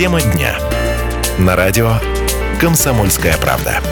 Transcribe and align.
Тема 0.00 0.22
дня. 0.22 0.56
На 1.38 1.56
радио 1.56 1.90
«Комсомольская 2.58 3.36
правда». 3.36 3.82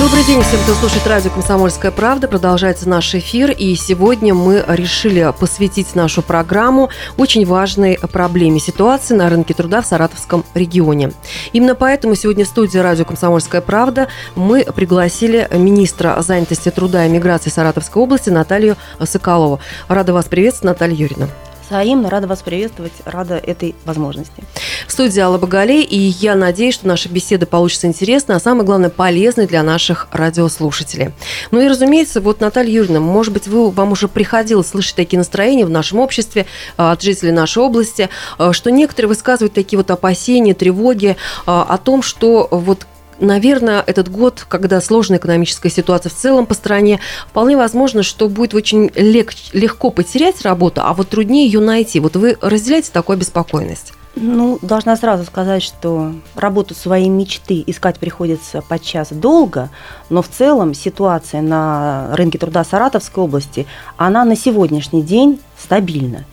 Добрый 0.00 0.24
день 0.24 0.40
всем, 0.40 0.58
кто 0.62 0.72
слушает 0.72 1.06
радио 1.06 1.30
«Комсомольская 1.30 1.90
правда». 1.90 2.26
Продолжается 2.26 2.88
наш 2.88 3.14
эфир, 3.14 3.50
и 3.50 3.74
сегодня 3.74 4.32
мы 4.32 4.64
решили 4.66 5.30
посвятить 5.38 5.94
нашу 5.94 6.22
программу 6.22 6.88
очень 7.18 7.44
важной 7.44 7.98
проблеме 7.98 8.60
ситуации 8.60 9.12
на 9.12 9.28
рынке 9.28 9.52
труда 9.52 9.82
в 9.82 9.86
Саратовском 9.86 10.42
регионе. 10.54 11.12
Именно 11.52 11.74
поэтому 11.74 12.14
сегодня 12.14 12.46
в 12.46 12.48
студии 12.48 12.78
радио 12.78 13.04
«Комсомольская 13.04 13.60
правда» 13.60 14.08
мы 14.34 14.64
пригласили 14.64 15.46
министра 15.52 16.16
занятости 16.22 16.70
труда 16.70 17.04
и 17.04 17.10
миграции 17.10 17.50
Саратовской 17.50 18.02
области 18.02 18.30
Наталью 18.30 18.78
Соколову. 19.04 19.60
Рада 19.88 20.14
вас 20.14 20.24
приветствовать, 20.24 20.76
Наталья 20.76 20.96
Юрьевна. 20.96 21.28
Взаимно 21.72 22.10
рада 22.10 22.26
вас 22.26 22.42
приветствовать, 22.42 22.92
рада 23.06 23.36
этой 23.36 23.74
возможности. 23.86 24.44
В 24.86 24.92
студии 24.92 25.18
Алла 25.20 25.38
Багалей, 25.38 25.80
и 25.82 25.96
я 25.96 26.34
надеюсь, 26.34 26.74
что 26.74 26.86
наша 26.86 27.08
беседа 27.08 27.46
получится 27.46 27.86
интересной, 27.86 28.36
а 28.36 28.40
самое 28.40 28.66
главное, 28.66 28.90
полезной 28.90 29.46
для 29.46 29.62
наших 29.62 30.06
радиослушателей. 30.12 31.12
Ну 31.50 31.62
и, 31.62 31.68
разумеется, 31.68 32.20
вот, 32.20 32.42
Наталья 32.42 32.74
Юрьевна, 32.74 33.00
может 33.00 33.32
быть, 33.32 33.48
вы, 33.48 33.70
вам 33.70 33.92
уже 33.92 34.06
приходилось 34.06 34.66
слышать 34.66 34.96
такие 34.96 35.16
настроения 35.16 35.64
в 35.64 35.70
нашем 35.70 36.00
обществе 36.00 36.44
а, 36.76 36.92
от 36.92 37.00
жителей 37.00 37.32
нашей 37.32 37.62
области, 37.62 38.10
а, 38.36 38.52
что 38.52 38.70
некоторые 38.70 39.08
высказывают 39.08 39.54
такие 39.54 39.78
вот 39.78 39.90
опасения, 39.90 40.52
тревоги 40.52 41.16
а, 41.46 41.62
о 41.62 41.78
том, 41.78 42.02
что 42.02 42.48
вот 42.50 42.86
наверное, 43.20 43.82
этот 43.86 44.10
год, 44.10 44.44
когда 44.48 44.80
сложная 44.80 45.18
экономическая 45.18 45.70
ситуация 45.70 46.10
в 46.10 46.14
целом 46.14 46.46
по 46.46 46.54
стране, 46.54 47.00
вполне 47.28 47.56
возможно, 47.56 48.02
что 48.02 48.28
будет 48.28 48.54
очень 48.54 48.86
лег- 48.94 49.50
легко 49.52 49.90
потерять 49.90 50.42
работу, 50.42 50.82
а 50.84 50.92
вот 50.94 51.08
труднее 51.08 51.46
ее 51.46 51.60
найти. 51.60 52.00
Вот 52.00 52.16
вы 52.16 52.36
разделяете 52.40 52.90
такую 52.92 53.14
обеспокоенность? 53.14 53.92
Ну, 54.14 54.58
должна 54.60 54.96
сразу 54.96 55.24
сказать, 55.24 55.62
что 55.62 56.12
работу 56.34 56.74
своей 56.74 57.08
мечты 57.08 57.64
искать 57.66 57.98
приходится 57.98 58.60
подчас 58.60 59.08
долго, 59.10 59.70
но 60.10 60.20
в 60.20 60.28
целом 60.28 60.74
ситуация 60.74 61.40
на 61.40 62.08
рынке 62.12 62.36
труда 62.36 62.62
Саратовской 62.62 63.24
области, 63.24 63.66
она 63.96 64.26
на 64.26 64.36
сегодняшний 64.36 65.02
день 65.02 65.40
стабильна. 65.58 66.26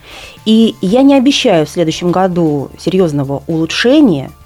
И 0.44 0.74
я 0.82 1.00
не 1.02 1.14
обещаю 1.14 1.64
в 1.64 1.70
следующем 1.70 2.12
году 2.12 2.70
серьезного 2.78 3.42
улучшения– 3.46 4.30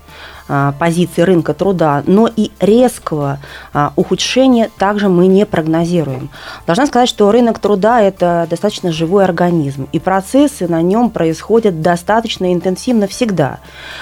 а, 0.47 0.73
позиции 0.79 1.23
рынка 1.23 1.55
труда, 1.55 2.03
но 2.07 2.29
и 2.29 2.51
резкого 2.61 3.39
а, 3.73 3.93
ухудшения 3.97 4.71
также 4.77 5.09
мы 5.09 5.27
не 5.27 5.47
прогнозируем. 5.47 6.29
Должна 6.67 6.87
сказать, 6.87 7.09
что 7.09 7.33
рынок 7.33 7.59
труда– 7.59 8.01
это 8.03 8.47
достаточно 8.51 8.93
живой 8.93 9.25
организм, 9.25 9.89
и 9.93 9.99
процессы 9.99 10.69
на 10.69 10.83
нем 10.83 11.09
происходят 11.09 11.81
достаточно 11.81 12.53
интенсивно 12.53 13.07
всегда. 13.07 13.61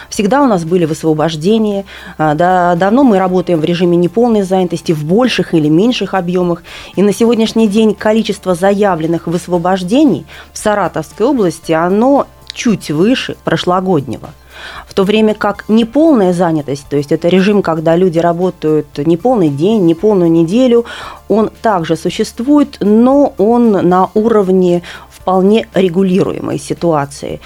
Всегда 0.09 0.43
у 0.43 0.47
нас 0.47 0.65
были 0.65 0.84
высвобождения, 0.84 1.84
а, 2.19 2.34
да, 2.34 2.75
давно 2.75 3.05
мы 3.05 3.19
работаем 3.19 3.61
в 3.61 3.65
режиме 3.65 3.97
неполной 3.97 4.43
занятости 4.43 4.91
в 4.91 5.05
больших 5.05 5.55
или 5.55 5.69
меньших 5.69 6.15
объемах, 6.15 6.65
и 6.97 7.03
на 7.03 7.12
сегодняшний 7.12 7.69
день 7.69 7.95
количество 7.95 8.56
заявленных 8.56 9.29
высвобождений 9.29 10.27
в 10.53 10.59
Саратовской 10.59 11.27
области, 11.27 11.71
оно 11.71 12.27
чуть 12.53 12.91
выше 12.91 13.37
прошлогоднего– 13.45 14.31
в 14.87 14.95
то 14.95 15.05
время 15.05 15.35
как 15.35 15.65
неполная 15.69 16.33
занятость, 16.33 16.87
то 16.89 16.97
есть 16.97 17.13
это 17.13 17.29
режим, 17.29 17.63
когда 17.63 17.97
люди 17.97 18.19
работают 18.19 18.99
не 18.99 19.17
полный 19.17 19.49
день, 19.49 19.85
не 19.87 19.95
полную 19.95 20.31
неделю, 20.31 20.85
он 21.29 21.51
также 21.63 21.97
существует, 21.97 22.79
но 22.81 23.35
он 23.39 23.73
на 23.73 24.11
уровне 24.15 24.83
вполне 25.11 25.69
регулируемой 25.75 26.59
ситуации. 26.59 27.41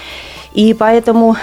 И 0.53 0.73
поэтому 0.73 1.35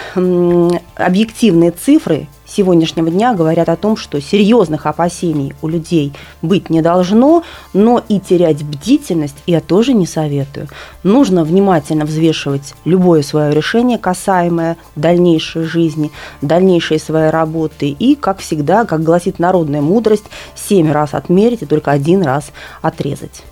объективные 0.97 1.71
цифры 1.71 2.27
сегодняшнего 2.55 3.11
дня 3.11 3.35
говорят 3.35 3.69
о 3.69 3.77
том, 3.77 3.97
что 3.97 4.21
серьезных 4.21 4.87
опасений 4.87 5.55
у 5.63 5.69
людей 5.69 6.13
быть 6.43 6.71
не 6.71 6.83
должно, 6.83 7.43
но 7.73 8.03
и 8.09 8.21
терять 8.21 8.63
бдительность 8.63 9.37
я 9.47 9.61
тоже 9.61 9.95
не 9.95 10.07
советую. 10.07 10.69
Нужно 11.03 11.45
внимательно 11.45 12.05
взвешивать 12.05 12.75
любое 12.85 13.23
свое 13.23 13.53
решение, 13.53 13.99
касаемое 13.99 14.77
дальнейшей 14.97 15.65
жизни, 15.65 16.11
дальнейшей 16.41 16.99
своей 16.99 17.31
работы. 17.31 17.89
И, 17.91 18.15
как 18.15 18.39
всегда, 18.39 18.85
как 18.85 19.03
гласит 19.03 19.39
народная 19.39 19.81
мудрость, 19.81 20.27
семь 20.55 20.93
раз 20.93 21.15
отмерить 21.15 21.63
и 21.63 21.67
только 21.67 21.91
один 21.91 22.23
раз 22.23 22.53
отрезать. 22.83 23.43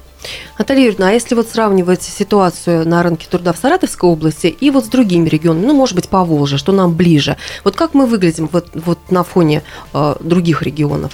Наталья 0.59 0.85
Юрьевна, 0.85 1.09
а 1.09 1.13
если 1.13 1.35
вот 1.35 1.49
сравнивать 1.49 2.03
ситуацию 2.03 2.87
на 2.89 3.03
рынке 3.03 3.27
труда 3.29 3.53
в 3.53 3.59
Саратовской 3.59 4.09
области 4.09 4.47
и 4.47 4.71
вот 4.71 4.85
с 4.85 4.89
другими 4.89 5.29
регионами, 5.29 5.67
ну, 5.67 5.75
может 5.75 5.95
быть, 5.95 6.09
по 6.09 6.25
Волжье, 6.25 6.59
что 6.59 6.73
нам 6.73 6.95
ближе, 6.95 7.37
вот 7.65 7.77
как 7.77 7.95
мы 7.95 8.07
выглядим 8.07 8.49
вот, 8.53 8.69
вот 8.75 8.99
на 9.11 9.25
фоне 9.25 9.63
э, 9.93 10.15
других 10.21 10.63
регионов? 10.63 11.13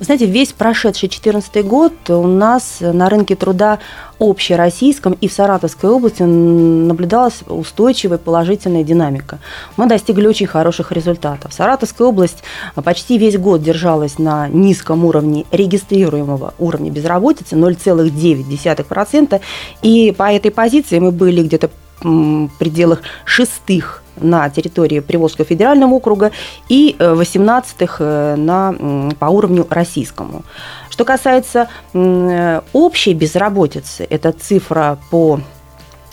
Вы 0.00 0.06
знаете, 0.06 0.24
весь 0.24 0.52
прошедший 0.52 1.10
2014 1.10 1.66
год 1.66 1.92
у 2.08 2.26
нас 2.26 2.78
на 2.80 3.10
рынке 3.10 3.36
труда 3.36 3.80
общероссийском 4.18 5.12
и 5.12 5.28
в 5.28 5.32
Саратовской 5.32 5.90
области 5.90 6.22
наблюдалась 6.22 7.42
устойчивая 7.46 8.16
положительная 8.16 8.82
динамика. 8.82 9.40
Мы 9.76 9.86
достигли 9.86 10.26
очень 10.26 10.46
хороших 10.46 10.90
результатов. 10.92 11.52
Саратовская 11.52 12.08
область 12.08 12.42
почти 12.82 13.18
весь 13.18 13.36
год 13.36 13.62
держалась 13.62 14.18
на 14.18 14.48
низком 14.48 15.04
уровне 15.04 15.44
регистрируемого 15.52 16.54
уровня 16.58 16.90
безработицы 16.90 17.56
0,9%. 17.56 19.40
И 19.82 20.14
по 20.16 20.32
этой 20.32 20.50
позиции 20.50 20.98
мы 20.98 21.12
были 21.12 21.42
где-то 21.42 21.68
пределах 22.58 23.02
шестых 23.24 24.02
на 24.16 24.48
территории 24.50 25.00
Приволжского 25.00 25.46
федерального 25.46 25.94
округа 25.94 26.32
и 26.68 26.96
18-х 26.98 27.96
э, 28.00 28.36
на, 28.36 29.10
по 29.18 29.26
уровню 29.26 29.66
российскому. 29.70 30.42
Что 30.90 31.04
касается 31.04 31.68
общей 31.92 33.14
безработицы, 33.14 34.06
это 34.10 34.32
цифра 34.32 34.98
по 35.10 35.40
Э, 35.40 35.59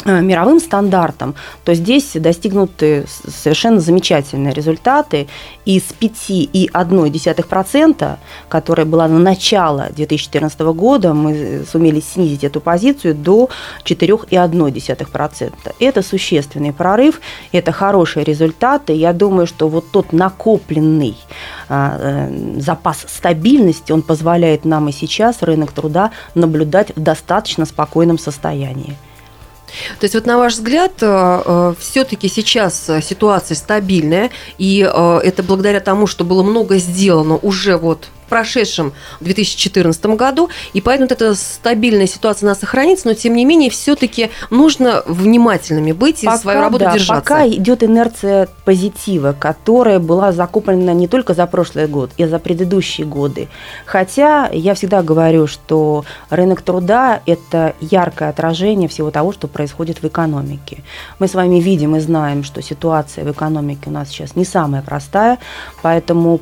мировым 0.07 0.59
стандартам, 0.59 1.35
то 1.63 1.73
здесь 1.73 2.11
достигнуты 2.13 3.05
совершенно 3.07 3.79
замечательные 3.79 4.53
результаты. 4.53 5.27
Из 5.65 5.83
5,1%, 5.99 8.17
которая 8.47 8.85
была 8.85 9.07
на 9.07 9.19
начало 9.19 9.89
2014 9.95 10.59
года, 10.59 11.13
мы 11.13 11.65
сумели 11.69 11.99
снизить 11.99 12.43
эту 12.43 12.61
позицию 12.61 13.15
до 13.15 13.49
4,1%. 13.83 15.53
Это 15.79 16.01
существенный 16.01 16.73
прорыв, 16.73 17.21
это 17.51 17.71
хорошие 17.71 18.23
результаты. 18.23 18.93
Я 18.93 19.13
думаю, 19.13 19.47
что 19.47 19.67
вот 19.67 19.91
тот 19.91 20.13
накопленный 20.13 21.17
а, 21.69 21.97
э, 21.99 22.59
запас 22.59 23.05
стабильности, 23.07 23.91
он 23.91 24.01
позволяет 24.01 24.65
нам 24.65 24.89
и 24.89 24.91
сейчас 24.91 25.41
рынок 25.41 25.71
труда 25.71 26.11
наблюдать 26.35 26.95
в 26.95 27.01
достаточно 27.01 27.65
спокойном 27.65 28.17
состоянии. 28.17 28.95
То 29.99 30.03
есть 30.03 30.15
вот 30.15 30.25
на 30.25 30.37
ваш 30.37 30.53
взгляд, 30.53 30.93
э, 31.01 31.41
э, 31.45 31.73
все-таки 31.79 32.29
сейчас 32.29 32.89
ситуация 33.01 33.55
стабильная, 33.55 34.29
и 34.57 34.89
э, 34.89 35.19
это 35.23 35.43
благодаря 35.43 35.79
тому, 35.79 36.07
что 36.07 36.23
было 36.23 36.43
много 36.43 36.77
сделано 36.77 37.35
уже 37.37 37.77
вот 37.77 38.09
прошедшем 38.27 38.93
2014 39.21 40.05
году, 40.07 40.49
и 40.73 40.81
поэтому 40.81 41.07
вот 41.09 41.21
эта 41.21 41.35
стабильная 41.35 42.07
ситуация 42.07 42.47
у 42.47 42.49
нас 42.49 42.59
сохранится, 42.59 43.07
но 43.07 43.13
тем 43.13 43.35
не 43.35 43.45
менее 43.45 43.69
все-таки 43.69 44.29
нужно 44.49 45.03
внимательными 45.05 45.91
быть 45.91 46.23
и 46.23 46.25
пока, 46.25 46.37
свою 46.37 46.61
работу 46.61 46.85
да, 46.85 46.93
держаться. 46.93 47.21
Пока 47.21 47.47
идет 47.47 47.83
инерция 47.83 48.47
позитива, 48.65 49.35
которая 49.37 49.99
была 49.99 50.31
закуплена 50.31 50.93
не 50.93 51.07
только 51.07 51.33
за 51.33 51.45
прошлый 51.47 51.87
год, 51.87 52.11
и 52.17 52.25
за 52.25 52.39
предыдущие 52.39 53.07
годы. 53.07 53.47
Хотя 53.85 54.49
я 54.51 54.73
всегда 54.73 55.01
говорю, 55.01 55.47
что 55.47 56.05
рынок 56.29 56.61
труда– 56.61 57.21
это 57.25 57.75
яркое 57.79 58.29
отражение 58.29 58.89
всего 58.89 59.11
того, 59.11 59.31
что 59.31 59.47
происходит 59.47 60.01
в 60.01 60.07
экономике. 60.07 60.83
Мы 61.19 61.27
с 61.27 61.33
вами 61.33 61.59
видим 61.59 61.95
и 61.95 61.99
знаем, 61.99 62.43
что 62.43 62.61
ситуация 62.61 63.23
в 63.23 63.31
экономике 63.31 63.83
у 63.87 63.91
нас 63.91 64.09
сейчас 64.09 64.35
не 64.35 64.45
самая 64.45 64.81
простая, 64.81 65.37
поэтому 65.81 66.41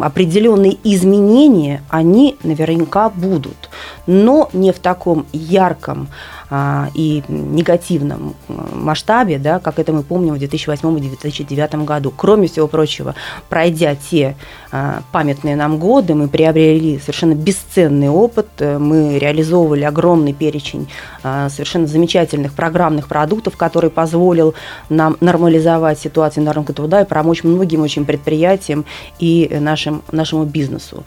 определенные 0.00 0.72
изменения, 0.98 1.82
они 1.88 2.36
наверняка 2.42 3.08
будут, 3.08 3.70
но 4.06 4.48
не 4.52 4.72
в 4.72 4.78
таком 4.78 5.26
ярком 5.32 6.08
а, 6.50 6.88
и 6.94 7.22
негативном 7.28 8.34
масштабе, 8.48 9.38
да, 9.38 9.58
как 9.58 9.78
это 9.78 9.92
мы 9.92 10.02
помним 10.02 10.34
в 10.34 10.38
2008 10.38 10.98
и 10.98 11.00
2009 11.02 11.74
году. 11.84 12.10
Кроме 12.16 12.48
всего 12.48 12.66
прочего, 12.68 13.14
пройдя 13.50 13.94
те 13.94 14.34
а, 14.72 15.02
памятные 15.12 15.56
нам 15.56 15.78
годы, 15.78 16.14
мы 16.14 16.28
приобрели 16.28 16.98
совершенно 17.00 17.34
бесценный 17.34 18.08
опыт, 18.08 18.48
мы 18.60 19.18
реализовывали 19.18 19.84
огромный 19.84 20.32
перечень 20.32 20.88
а, 21.22 21.50
совершенно 21.50 21.86
замечательных 21.86 22.54
программных 22.54 23.08
продуктов, 23.08 23.58
который 23.58 23.90
позволил 23.90 24.54
нам 24.88 25.18
нормализовать 25.20 25.98
ситуацию 25.98 26.44
на 26.44 26.54
рынке 26.54 26.72
труда 26.72 27.02
и 27.02 27.04
помочь 27.04 27.44
многим 27.44 27.82
очень 27.82 28.06
предприятиям 28.06 28.86
и 29.18 29.54
нашим, 29.60 30.02
нашему 30.12 30.44
бизнесу. 30.44 30.87
so. 30.88 31.04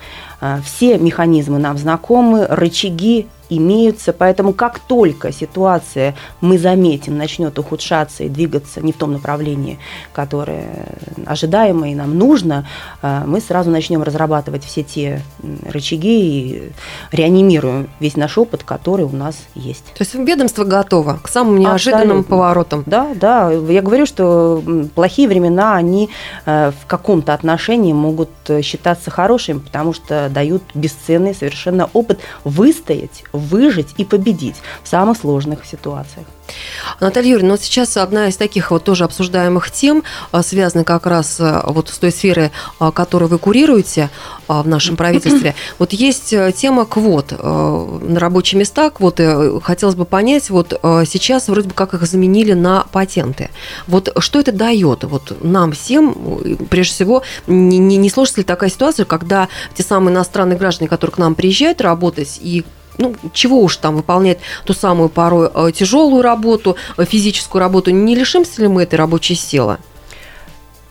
Все 0.63 0.97
механизмы 0.97 1.59
нам 1.59 1.77
знакомы, 1.77 2.45
рычаги 2.47 3.27
имеются. 3.51 4.13
Поэтому 4.13 4.53
как 4.53 4.79
только 4.79 5.31
ситуация, 5.31 6.15
мы 6.39 6.57
заметим, 6.57 7.17
начнет 7.17 7.59
ухудшаться 7.59 8.23
и 8.23 8.29
двигаться 8.29 8.81
не 8.81 8.93
в 8.93 8.95
том 8.95 9.11
направлении, 9.11 9.77
которое 10.13 10.87
ожидаемо 11.25 11.89
и 11.89 11.95
нам 11.95 12.17
нужно, 12.17 12.67
э, 13.01 13.23
мы 13.25 13.41
сразу 13.41 13.69
начнем 13.69 14.01
разрабатывать 14.03 14.63
все 14.63 14.83
те 14.83 15.21
рычаги 15.67 16.21
и 16.21 16.71
реанимируем 17.11 17.89
весь 17.99 18.15
наш 18.15 18.37
опыт, 18.37 18.63
который 18.63 19.05
у 19.05 19.15
нас 19.15 19.35
есть. 19.53 19.85
То 19.97 20.03
есть 20.03 20.15
ведомство 20.15 20.63
готово 20.63 21.19
к 21.21 21.27
самым 21.27 21.59
неожиданным 21.59 22.19
Абсолютно. 22.19 22.29
поворотам? 22.29 22.83
Да, 22.85 23.09
да. 23.15 23.51
Я 23.51 23.81
говорю, 23.81 24.05
что 24.05 24.63
плохие 24.95 25.27
времена, 25.27 25.75
они 25.75 26.09
э, 26.45 26.71
в 26.71 26.87
каком-то 26.87 27.33
отношении 27.33 27.91
могут 27.91 28.29
э, 28.47 28.61
считаться 28.61 29.11
хорошими, 29.11 29.59
потому 29.59 29.91
что 29.93 30.29
дают 30.31 30.63
бесценный 30.73 31.35
совершенно 31.35 31.89
опыт 31.93 32.19
выстоять, 32.43 33.23
выжить 33.33 33.93
и 33.97 34.05
победить 34.05 34.57
в 34.83 34.87
самых 34.87 35.17
сложных 35.17 35.65
ситуациях. 35.65 36.25
Наталья 36.99 37.31
Юрьевна, 37.31 37.53
вот 37.53 37.61
сейчас 37.61 37.97
одна 37.97 38.27
из 38.27 38.37
таких 38.37 38.71
вот 38.71 38.83
тоже 38.83 39.03
обсуждаемых 39.03 39.71
тем, 39.71 40.03
а, 40.31 40.43
связанная 40.43 40.85
как 40.85 41.05
раз 41.05 41.37
а, 41.39 41.63
вот 41.67 41.89
с 41.89 41.97
той 41.97 42.11
сферой, 42.11 42.51
а, 42.79 42.91
которую 42.91 43.29
вы 43.29 43.37
курируете 43.37 44.09
в 44.47 44.67
нашем 44.67 44.97
правительстве. 44.97 45.55
Вот 45.79 45.93
есть 45.93 46.33
э, 46.33 46.51
тема 46.51 46.85
квот 46.85 47.31
на 47.31 48.19
рабочие 48.19 48.59
места, 48.59 48.89
квоты. 48.89 49.59
Хотелось 49.61 49.95
бы 49.95 50.05
понять, 50.05 50.49
вот 50.49 50.79
сейчас 51.05 51.47
вроде 51.47 51.69
бы 51.69 51.73
как 51.73 51.93
их 51.93 52.03
заменили 52.05 52.53
на 52.53 52.85
патенты. 52.91 53.49
Вот 53.87 54.13
что 54.19 54.39
это 54.39 54.51
дает 54.51 55.03
вот 55.05 55.37
нам 55.41 55.71
всем, 55.71 56.57
прежде 56.69 56.93
всего, 56.93 57.23
не, 57.47 57.77
не, 57.77 57.97
не 57.97 58.09
сложится 58.09 58.41
ли 58.41 58.43
такая 58.43 58.69
ситуация, 58.69 59.05
когда 59.05 59.47
те 59.73 59.83
самые 59.83 60.13
иностранные 60.13 60.57
граждане, 60.57 60.89
которые 60.89 61.13
к 61.15 61.17
нам 61.17 61.35
приезжают 61.35 61.81
работать 61.81 62.39
и 62.41 62.65
ну, 62.97 63.15
чего 63.33 63.61
уж 63.61 63.77
там 63.77 63.95
выполнять 63.95 64.39
ту 64.65 64.73
самую 64.73 65.09
порой 65.09 65.49
э, 65.53 65.71
тяжелую 65.71 66.21
работу, 66.21 66.75
э, 66.97 67.05
физическую 67.05 67.59
работу, 67.59 67.91
не 67.91 68.15
лишимся 68.15 68.61
ли 68.61 68.67
мы 68.67 68.83
этой 68.83 68.95
рабочей 68.95 69.35
силы? 69.35 69.77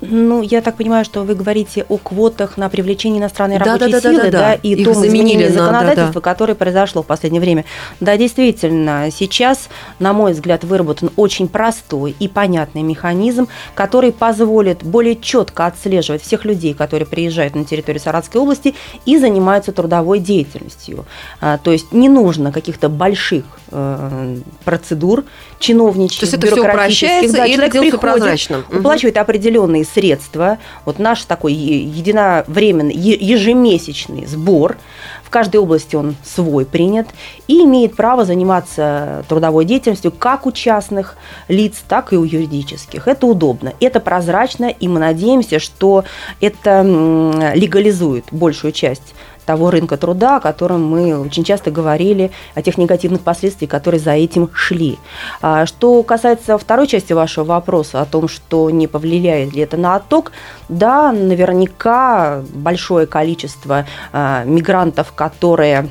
Ну, 0.00 0.40
я 0.40 0.62
так 0.62 0.76
понимаю, 0.76 1.04
что 1.04 1.22
вы 1.24 1.34
говорите 1.34 1.84
о 1.88 1.98
квотах 1.98 2.56
на 2.56 2.68
привлечение 2.70 3.20
иностранной 3.20 3.58
да, 3.58 3.64
рабочей 3.64 3.92
да, 3.92 4.00
силы, 4.00 4.22
да, 4.24 4.30
да, 4.30 4.38
да, 4.38 4.54
и 4.54 4.74
Их 4.74 4.84
том 4.84 4.94
заменили 4.94 5.48
на, 5.48 5.52
законодательства, 5.52 6.06
да, 6.06 6.12
да. 6.12 6.20
которое 6.20 6.54
произошло 6.54 7.02
в 7.02 7.06
последнее 7.06 7.40
время. 7.40 7.64
Да, 8.00 8.16
действительно, 8.16 9.08
сейчас, 9.10 9.68
на 9.98 10.12
мой 10.12 10.32
взгляд, 10.32 10.64
выработан 10.64 11.10
очень 11.16 11.48
простой 11.48 12.16
и 12.18 12.28
понятный 12.28 12.82
механизм, 12.82 13.48
который 13.74 14.12
позволит 14.12 14.82
более 14.82 15.16
четко 15.16 15.66
отслеживать 15.66 16.22
всех 16.22 16.44
людей, 16.46 16.72
которые 16.72 17.06
приезжают 17.06 17.54
на 17.54 17.64
территорию 17.64 18.00
Саратской 18.00 18.40
области 18.40 18.74
и 19.04 19.18
занимаются 19.18 19.72
трудовой 19.72 20.18
деятельностью. 20.18 21.04
А, 21.40 21.58
то 21.58 21.72
есть 21.72 21.92
не 21.92 22.08
нужно 22.08 22.52
каких-то 22.52 22.88
больших 22.88 23.44
э, 23.70 24.36
процедур 24.64 25.24
чиновничьих, 25.58 26.20
То 26.20 26.26
есть 26.26 26.34
это 26.34 26.46
все 26.46 26.60
упрощается, 26.62 27.36
да, 27.36 27.46
и 27.46 27.52
это 27.52 27.70
делается 27.70 27.98
прозрачно. 27.98 28.64
Уплачивает 28.72 29.18
определенные 29.18 29.84
средства. 29.92 30.58
Вот 30.84 30.98
наш 30.98 31.24
такой 31.24 31.52
единовременный, 31.52 32.94
ежемесячный 32.94 34.26
сбор, 34.26 34.76
в 35.30 35.32
каждой 35.32 35.58
области 35.58 35.94
он 35.94 36.16
свой 36.24 36.66
принят, 36.66 37.06
и 37.46 37.62
имеет 37.62 37.94
право 37.94 38.24
заниматься 38.24 39.24
трудовой 39.28 39.64
деятельностью 39.64 40.10
как 40.10 40.44
у 40.44 40.50
частных 40.50 41.16
лиц, 41.46 41.84
так 41.86 42.12
и 42.12 42.16
у 42.16 42.24
юридических. 42.24 43.06
Это 43.06 43.28
удобно, 43.28 43.72
это 43.78 44.00
прозрачно, 44.00 44.64
и 44.64 44.88
мы 44.88 44.98
надеемся, 44.98 45.60
что 45.60 46.02
это 46.40 46.82
легализует 47.54 48.24
большую 48.32 48.72
часть 48.72 49.14
того 49.50 49.70
рынка 49.70 49.96
труда, 49.96 50.36
о 50.36 50.40
котором 50.40 50.84
мы 50.84 51.18
очень 51.18 51.42
часто 51.42 51.72
говорили, 51.72 52.30
о 52.54 52.62
тех 52.62 52.78
негативных 52.78 53.22
последствиях, 53.22 53.68
которые 53.68 54.00
за 54.00 54.12
этим 54.12 54.48
шли. 54.54 54.96
А, 55.42 55.66
что 55.66 56.04
касается 56.04 56.56
второй 56.56 56.86
части 56.86 57.12
вашего 57.12 57.44
вопроса 57.44 58.00
о 58.00 58.04
том, 58.04 58.28
что 58.28 58.70
не 58.70 58.86
повлияет 58.86 59.52
ли 59.52 59.62
это 59.62 59.76
на 59.76 59.96
отток, 59.96 60.30
да, 60.68 61.10
наверняка 61.10 62.42
большое 62.52 63.08
количество 63.08 63.86
а, 64.12 64.44
мигрантов, 64.44 65.12
которые 65.20 65.90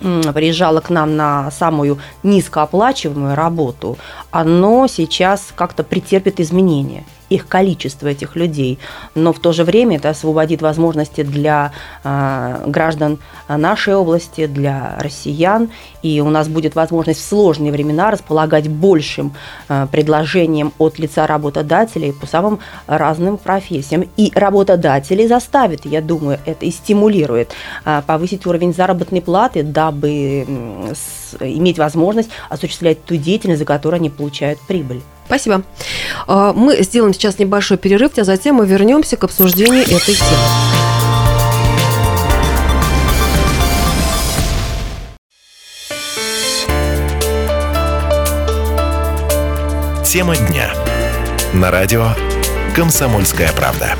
приезжало 0.00 0.80
к 0.80 0.90
нам 0.90 1.16
на 1.16 1.50
самую 1.50 1.98
низкооплачиваемую 2.22 3.34
работу, 3.34 3.96
оно 4.30 4.86
сейчас 4.86 5.48
как-то 5.56 5.82
претерпит 5.82 6.40
изменения 6.40 7.04
их 7.30 7.48
количество 7.48 8.08
этих 8.08 8.36
людей, 8.36 8.78
но 9.14 9.32
в 9.32 9.38
то 9.38 9.52
же 9.52 9.64
время 9.64 9.96
это 9.96 10.10
освободит 10.10 10.60
возможности 10.60 11.22
для 11.22 11.72
э, 12.04 12.64
граждан 12.66 13.18
нашей 13.48 13.94
области, 13.94 14.46
для 14.46 14.96
россиян, 14.98 15.70
и 16.02 16.20
у 16.20 16.28
нас 16.28 16.48
будет 16.48 16.74
возможность 16.74 17.20
в 17.20 17.24
сложные 17.24 17.72
времена 17.72 18.10
располагать 18.10 18.68
большим 18.68 19.32
э, 19.68 19.86
предложением 19.90 20.72
от 20.78 20.98
лица 20.98 21.26
работодателей 21.26 22.12
по 22.12 22.26
самым 22.26 22.60
разным 22.86 23.36
профессиям. 23.36 24.08
И 24.16 24.32
работодатели 24.34 25.26
заставит, 25.26 25.86
я 25.86 26.00
думаю, 26.00 26.38
это 26.46 26.66
и 26.66 26.70
стимулирует 26.70 27.52
э, 27.84 28.02
повысить 28.06 28.46
уровень 28.46 28.74
заработной 28.74 29.22
платы, 29.22 29.62
дабы 29.62 30.44
э, 30.46 30.94
с, 30.94 31.36
иметь 31.40 31.78
возможность 31.78 32.30
осуществлять 32.48 33.04
ту 33.04 33.16
деятельность, 33.16 33.60
за 33.60 33.64
которую 33.64 33.98
они 33.98 34.10
получают 34.10 34.58
прибыль. 34.66 35.02
Спасибо. 35.30 35.62
А, 36.26 36.52
мы 36.52 36.82
сделаем 36.82 37.14
сейчас 37.14 37.38
небольшой 37.38 37.78
перерыв, 37.78 38.18
а 38.18 38.24
затем 38.24 38.56
мы 38.56 38.66
вернемся 38.66 39.16
к 39.16 39.22
обсуждению 39.22 39.82
этой 39.82 40.16
темы. 40.16 40.26
Тема 50.04 50.36
дня. 50.36 50.74
На 51.54 51.70
радио 51.70 52.08
«Комсомольская 52.74 53.52
правда». 53.52 53.94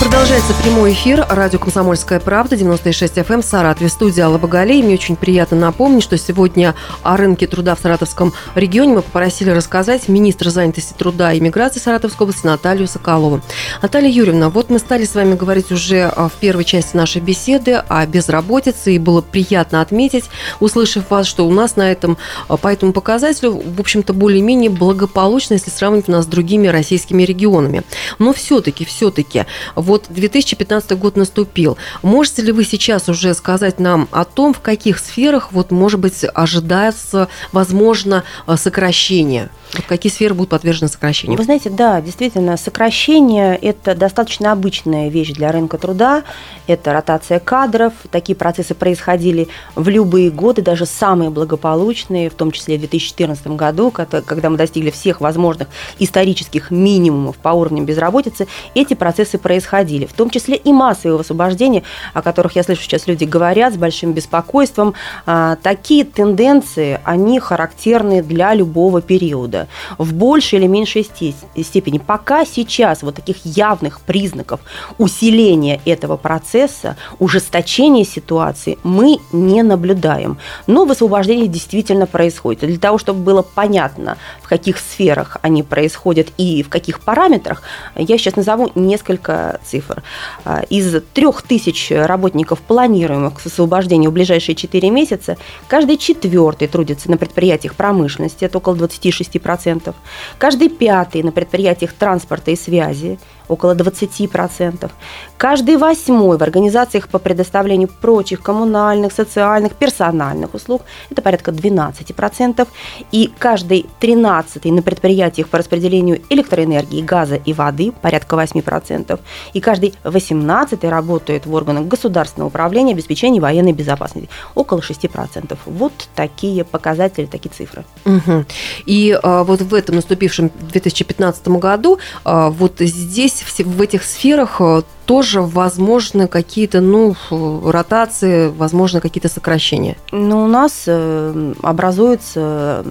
Продолжается 0.00 0.54
прямой 0.62 0.92
эфир. 0.92 1.26
Радио 1.28 1.58
«Комсомольская 1.58 2.20
правда», 2.20 2.56
96 2.56 3.18
FM, 3.18 3.34
эм, 3.34 3.42
Саратове. 3.42 3.88
Студия 3.88 4.26
Алла 4.26 4.38
Багалей. 4.38 4.80
Мне 4.80 4.94
очень 4.94 5.16
приятно 5.16 5.56
напомнить, 5.56 6.04
что 6.04 6.16
сегодня 6.16 6.76
о 7.02 7.16
рынке 7.16 7.48
труда 7.48 7.74
в 7.74 7.80
Саратовском 7.80 8.32
регионе 8.54 8.94
мы 8.94 9.02
попросили 9.02 9.50
рассказать 9.50 10.06
министр 10.06 10.50
занятости 10.50 10.94
труда 10.96 11.32
и 11.32 11.40
миграции 11.40 11.80
Саратовской 11.80 12.26
области 12.26 12.46
Наталью 12.46 12.86
Соколову. 12.86 13.40
Наталья 13.82 14.08
Юрьевна, 14.08 14.50
вот 14.50 14.70
мы 14.70 14.78
стали 14.78 15.04
с 15.04 15.16
вами 15.16 15.34
говорить 15.34 15.72
уже 15.72 16.04
а, 16.04 16.28
в 16.28 16.34
первой 16.34 16.64
части 16.64 16.96
нашей 16.96 17.20
беседы 17.20 17.72
о 17.74 18.06
безработице, 18.06 18.94
и 18.94 18.98
было 19.00 19.20
приятно 19.20 19.80
отметить, 19.80 20.26
услышав 20.60 21.10
вас, 21.10 21.26
что 21.26 21.44
у 21.44 21.50
нас 21.50 21.74
на 21.74 21.90
этом, 21.90 22.18
а, 22.46 22.56
по 22.56 22.68
этому 22.68 22.92
показателю, 22.92 23.60
в 23.64 23.80
общем-то, 23.80 24.12
более-менее 24.12 24.70
благополучно, 24.70 25.54
если 25.54 25.70
сравнивать 25.70 26.06
нас 26.06 26.24
с 26.24 26.28
другими 26.28 26.68
российскими 26.68 27.24
регионами. 27.24 27.82
Но 28.20 28.32
все-таки, 28.32 28.84
все-таки, 28.84 29.44
вот 29.88 30.04
2015 30.10 30.98
год 30.98 31.16
наступил. 31.16 31.78
Можете 32.02 32.42
ли 32.42 32.52
вы 32.52 32.64
сейчас 32.64 33.08
уже 33.08 33.32
сказать 33.32 33.80
нам 33.80 34.06
о 34.12 34.26
том, 34.26 34.52
в 34.52 34.60
каких 34.60 34.98
сферах, 34.98 35.50
вот, 35.52 35.70
может 35.70 35.98
быть, 35.98 36.26
ожидается, 36.34 37.28
возможно, 37.52 38.22
э, 38.46 38.56
сокращение? 38.58 39.48
Вот 39.74 39.84
какие 39.86 40.10
сферы 40.10 40.34
будут 40.34 40.50
подвержены 40.50 40.88
сокращению? 40.88 41.38
Вы 41.38 41.44
знаете, 41.44 41.70
да, 41.70 42.00
действительно, 42.00 42.56
сокращение– 42.56 43.56
это 43.62 43.94
достаточно 43.94 44.52
обычная 44.52 45.08
вещь 45.08 45.32
для 45.32 45.52
рынка 45.52 45.78
труда. 45.78 46.24
Это 46.66 46.92
ротация 46.92 47.38
кадров. 47.38 47.92
Такие 48.10 48.36
процессы 48.36 48.74
происходили 48.74 49.48
в 49.74 49.88
любые 49.88 50.30
годы, 50.30 50.62
даже 50.62 50.84
самые 50.86 51.30
благополучные, 51.30 52.30
в 52.30 52.34
том 52.34 52.50
числе 52.50 52.76
в 52.76 52.80
2014 52.80 53.46
году, 53.48 53.90
когда 53.90 54.50
мы 54.50 54.56
достигли 54.56 54.90
всех 54.90 55.20
возможных 55.20 55.68
исторических 55.98 56.70
минимумов 56.70 57.36
по 57.36 57.50
уровням 57.50 57.84
безработицы. 57.84 58.48
Эти 58.74 58.94
процессы 58.94 59.38
происходили, 59.38 59.77
в 60.06 60.12
том 60.12 60.30
числе 60.30 60.56
и 60.56 60.72
массовые 60.72 61.20
освобождения, 61.20 61.82
о 62.14 62.22
которых 62.22 62.56
я 62.56 62.62
слышу 62.62 62.82
сейчас 62.82 63.06
люди 63.06 63.24
говорят 63.24 63.74
с 63.74 63.76
большим 63.76 64.12
беспокойством. 64.12 64.94
А, 65.26 65.56
такие 65.56 66.04
тенденции, 66.04 67.00
они 67.04 67.40
характерны 67.40 68.22
для 68.22 68.54
любого 68.54 69.00
периода 69.00 69.68
в 69.98 70.14
большей 70.14 70.58
или 70.58 70.66
меньшей 70.66 71.04
степени. 71.04 71.98
Пока 71.98 72.44
сейчас 72.44 73.02
вот 73.02 73.16
таких 73.16 73.44
явных 73.44 74.00
признаков 74.00 74.60
усиления 74.98 75.80
этого 75.84 76.16
процесса, 76.16 76.96
ужесточения 77.18 78.04
ситуации 78.04 78.78
мы 78.82 79.18
не 79.32 79.62
наблюдаем. 79.62 80.38
Но 80.66 80.84
высвобождение 80.84 81.46
действительно 81.46 82.06
происходит. 82.06 82.60
для 82.60 82.78
того, 82.78 82.98
чтобы 82.98 83.20
было 83.20 83.42
понятно, 83.42 84.16
в 84.42 84.48
каких 84.48 84.78
сферах 84.78 85.36
они 85.42 85.62
происходят 85.62 86.28
и 86.36 86.62
в 86.62 86.68
каких 86.68 87.00
параметрах, 87.00 87.62
я 87.94 88.18
сейчас 88.18 88.36
назову 88.36 88.70
несколько 88.74 89.60
цифр. 89.68 90.02
А, 90.44 90.62
из 90.68 91.02
трех 91.14 91.42
тысяч 91.42 91.90
работников, 91.90 92.60
планируемых 92.60 93.42
к 93.42 93.46
освобождению 93.46 94.10
в 94.10 94.14
ближайшие 94.14 94.54
4 94.54 94.90
месяца, 94.90 95.36
каждый 95.68 95.96
четвертый 95.96 96.68
трудится 96.68 97.10
на 97.10 97.16
предприятиях 97.16 97.74
промышленности, 97.74 98.44
это 98.44 98.58
около 98.58 98.74
26%, 98.74 99.38
10%. 99.38 99.94
Каждый 100.38 100.68
пятый 100.68 101.22
на 101.22 101.32
предприятиях 101.32 101.92
транспорта 101.92 102.50
и 102.50 102.56
связи, 102.56 103.18
около 103.48 103.74
20%. 103.74 104.90
Каждый 105.36 105.76
восьмой 105.76 106.36
в 106.36 106.42
организациях 106.42 107.08
по 107.08 107.18
предоставлению 107.18 107.88
прочих 107.88 108.42
коммунальных, 108.42 109.12
социальных, 109.12 109.74
персональных 109.74 110.54
услуг– 110.54 110.82
это 111.10 111.22
порядка 111.22 111.50
12%. 111.50 112.66
И 113.12 113.30
каждый 113.38 113.86
тринадцатый 114.00 114.70
на 114.70 114.82
предприятиях 114.82 115.48
по 115.48 115.58
распределению 115.58 116.20
электроэнергии, 116.28 117.02
газа 117.02 117.36
и 117.36 117.52
воды– 117.52 117.92
порядка 118.02 118.36
8%. 118.36 119.18
И 119.52 119.60
каждый 119.60 119.94
восемнадцатый 120.04 120.90
работает 120.90 121.46
в 121.46 121.54
органах 121.54 121.86
государственного 121.86 122.48
управления 122.48 122.92
обеспечения 122.92 123.40
военной 123.40 123.72
безопасности– 123.72 124.28
около 124.54 124.80
6%. 124.80 125.56
Вот 125.66 125.92
такие 126.14 126.64
показатели, 126.64 127.26
такие 127.26 127.50
цифры. 127.50 127.84
Угу. 128.04 128.44
И 128.86 129.18
а, 129.22 129.44
вот 129.44 129.62
в 129.62 129.74
этом 129.74 129.96
наступившем 129.96 130.50
2015 130.60 131.48
году 131.48 131.98
а, 132.24 132.50
вот 132.50 132.76
здесь, 132.80 133.37
в 133.42 133.80
этих 133.80 134.04
сферах 134.04 134.60
а, 134.60 134.82
тоже 135.08 135.40
возможны 135.40 136.28
какие-то, 136.28 136.82
ну, 136.82 137.16
ротации, 137.30 138.48
возможно, 138.48 139.00
какие-то 139.00 139.30
сокращения? 139.30 139.96
Ну, 140.12 140.44
у 140.44 140.46
нас 140.46 140.82
э, 140.86 141.54
образуются 141.62 142.84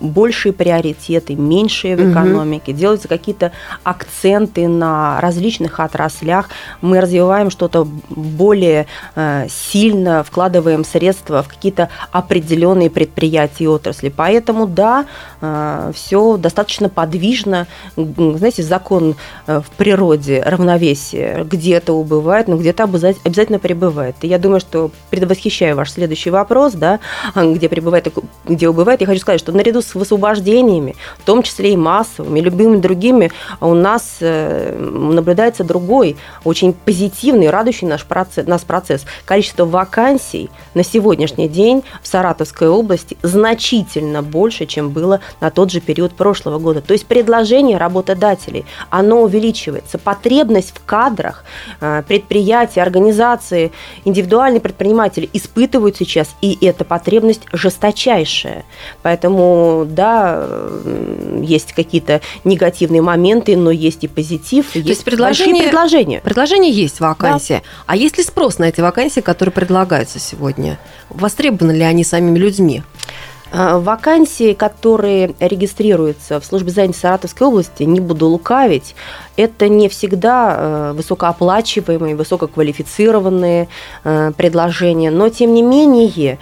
большие 0.00 0.52
приоритеты, 0.52 1.34
меньшие 1.34 1.96
в 1.96 2.12
экономике, 2.12 2.70
угу. 2.70 2.78
делаются 2.78 3.08
какие-то 3.08 3.50
акценты 3.82 4.68
на 4.68 5.20
различных 5.20 5.80
отраслях. 5.80 6.50
Мы 6.80 7.00
развиваем 7.00 7.50
что-то 7.50 7.88
более 8.10 8.86
э, 9.16 9.48
сильно, 9.50 10.22
вкладываем 10.22 10.84
средства 10.84 11.42
в 11.42 11.48
какие-то 11.48 11.88
определенные 12.12 12.90
предприятия 12.90 13.64
и 13.64 13.66
отрасли. 13.66 14.08
Поэтому, 14.08 14.68
да, 14.68 15.06
э, 15.40 15.90
все 15.96 16.36
достаточно 16.36 16.88
подвижно. 16.88 17.66
Знаете, 17.96 18.62
закон 18.62 19.16
в 19.48 19.66
природе 19.76 20.40
равновесия 20.46 21.23
где-то 21.44 21.92
убывает, 21.92 22.48
но 22.48 22.56
где-то 22.56 22.84
обязательно 22.84 23.58
прибывает. 23.58 24.16
И 24.22 24.28
я 24.28 24.38
думаю, 24.38 24.60
что 24.60 24.90
предвосхищаю 25.10 25.76
ваш 25.76 25.92
следующий 25.92 26.30
вопрос, 26.30 26.74
да, 26.74 27.00
где 27.34 27.68
прибывает, 27.68 28.12
где 28.44 28.68
убывает, 28.68 29.00
я 29.00 29.06
хочу 29.06 29.20
сказать, 29.20 29.40
что 29.40 29.52
наряду 29.52 29.82
с 29.82 29.94
высвобождениями, 29.94 30.96
в 31.18 31.24
том 31.24 31.42
числе 31.42 31.72
и 31.72 31.76
массовыми, 31.76 32.40
любыми 32.40 32.76
другими, 32.76 33.30
у 33.60 33.74
нас 33.74 34.16
э, 34.20 34.76
наблюдается 34.78 35.64
другой, 35.64 36.16
очень 36.44 36.72
позитивный, 36.72 37.50
радующий 37.50 37.86
наш 37.86 38.04
процесс, 38.04 38.46
нас 38.46 38.62
процесс. 38.62 39.04
Количество 39.24 39.64
вакансий 39.64 40.50
на 40.74 40.84
сегодняшний 40.84 41.48
день 41.48 41.82
в 42.02 42.08
Саратовской 42.08 42.68
области 42.68 43.16
значительно 43.22 44.22
больше, 44.22 44.66
чем 44.66 44.90
было 44.90 45.20
на 45.40 45.50
тот 45.50 45.70
же 45.70 45.80
период 45.80 46.14
прошлого 46.14 46.58
года. 46.58 46.80
То 46.80 46.92
есть 46.92 47.06
предложение 47.06 47.78
работодателей, 47.78 48.64
оно 48.90 49.22
увеличивается. 49.22 49.98
Потребность 49.98 50.74
в 50.74 50.84
кадрах 50.84 51.13
кадрах 51.14 51.44
э, 51.80 52.02
предприятия, 52.06 52.82
организации, 52.82 53.72
индивидуальные 54.04 54.60
предприниматели 54.60 55.28
испытывают 55.32 55.96
сейчас, 55.96 56.34
и 56.40 56.58
эта 56.64 56.84
потребность 56.84 57.42
жесточайшая. 57.52 58.64
Поэтому, 59.02 59.86
да, 59.88 60.46
есть 61.40 61.72
какие-то 61.72 62.20
негативные 62.44 63.02
моменты, 63.02 63.56
но 63.56 63.70
есть 63.70 64.04
и 64.04 64.08
позитив, 64.08 64.70
То 64.72 64.78
есть, 64.78 64.88
есть 64.88 65.04
предложение, 65.04 65.64
предложения. 65.64 66.20
Предложение 66.20 66.72
есть 66.72 67.00
вакансия. 67.00 67.62
Да. 67.62 67.70
А 67.86 67.96
есть 67.96 68.18
ли 68.18 68.24
спрос 68.24 68.58
на 68.58 68.64
эти 68.64 68.80
вакансии, 68.80 69.20
которые 69.20 69.52
предлагаются 69.52 70.18
сегодня? 70.18 70.78
Востребованы 71.10 71.72
ли 71.72 71.82
они 71.82 72.04
самими 72.04 72.38
людьми? 72.38 72.82
Э, 73.56 73.78
вакансии, 73.78 74.52
которые 74.52 75.32
регистрируются 75.38 76.40
в 76.40 76.44
службе 76.44 76.72
занятости 76.72 77.02
Саратовской 77.02 77.46
области, 77.46 77.84
не 77.84 78.00
буду 78.00 78.26
лукавить, 78.26 78.96
это 79.36 79.68
не 79.68 79.88
всегда 79.88 80.56
э, 80.56 80.92
высокооплачиваемые, 80.94 82.16
высококвалифицированные 82.16 83.68
э, 84.04 84.32
предложения, 84.36 85.10
но 85.10 85.28
тем 85.28 85.54
не 85.54 85.62
менее 85.62 86.38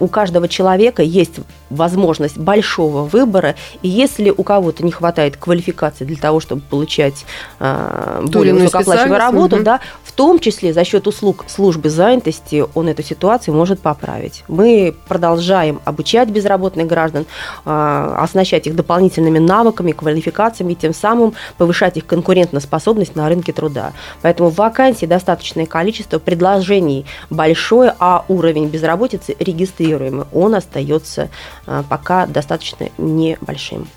у 0.00 0.08
каждого 0.08 0.48
человека 0.48 1.02
есть 1.02 1.34
возможность 1.70 2.38
большого 2.38 3.04
выбора, 3.04 3.54
и 3.82 3.88
если 3.88 4.30
у 4.30 4.42
кого-то 4.42 4.84
не 4.84 4.92
хватает 4.92 5.36
квалификации 5.36 6.04
для 6.04 6.16
того, 6.16 6.40
чтобы 6.40 6.62
получать 6.62 7.24
более 7.58 8.54
высокооплачиваемую 8.54 9.18
работу, 9.18 9.56
угу. 9.56 9.64
да, 9.64 9.80
в 10.02 10.12
том 10.12 10.38
числе 10.38 10.72
за 10.72 10.84
счет 10.84 11.06
услуг 11.06 11.44
службы 11.48 11.90
занятости 11.90 12.64
он 12.74 12.88
эту 12.88 13.02
ситуацию 13.02 13.54
может 13.54 13.80
поправить. 13.80 14.44
Мы 14.48 14.94
продолжаем 15.08 15.80
обучать 15.84 16.28
безработных 16.28 16.86
граждан, 16.86 17.26
оснащать 17.64 18.66
их 18.66 18.76
дополнительными 18.76 19.38
навыками, 19.38 19.92
квалификациями, 19.92 20.72
и 20.72 20.76
тем 20.76 20.94
самым 20.94 21.34
повышать 21.56 21.96
их 21.96 22.06
конкурентоспособность 22.14 23.16
на 23.16 23.28
рынке 23.28 23.52
труда. 23.52 23.92
Поэтому 24.22 24.50
вакансий 24.50 25.06
достаточное 25.06 25.66
количество, 25.66 26.18
предложений 26.18 27.06
большое, 27.28 27.94
а 27.98 28.24
уровень 28.28 28.68
безработицы 28.68 29.34
регистрируемый, 29.38 30.26
он 30.32 30.54
остается 30.54 31.28
а, 31.66 31.82
пока 31.88 32.26
достаточно 32.26 32.88
небольшим. 32.98 33.88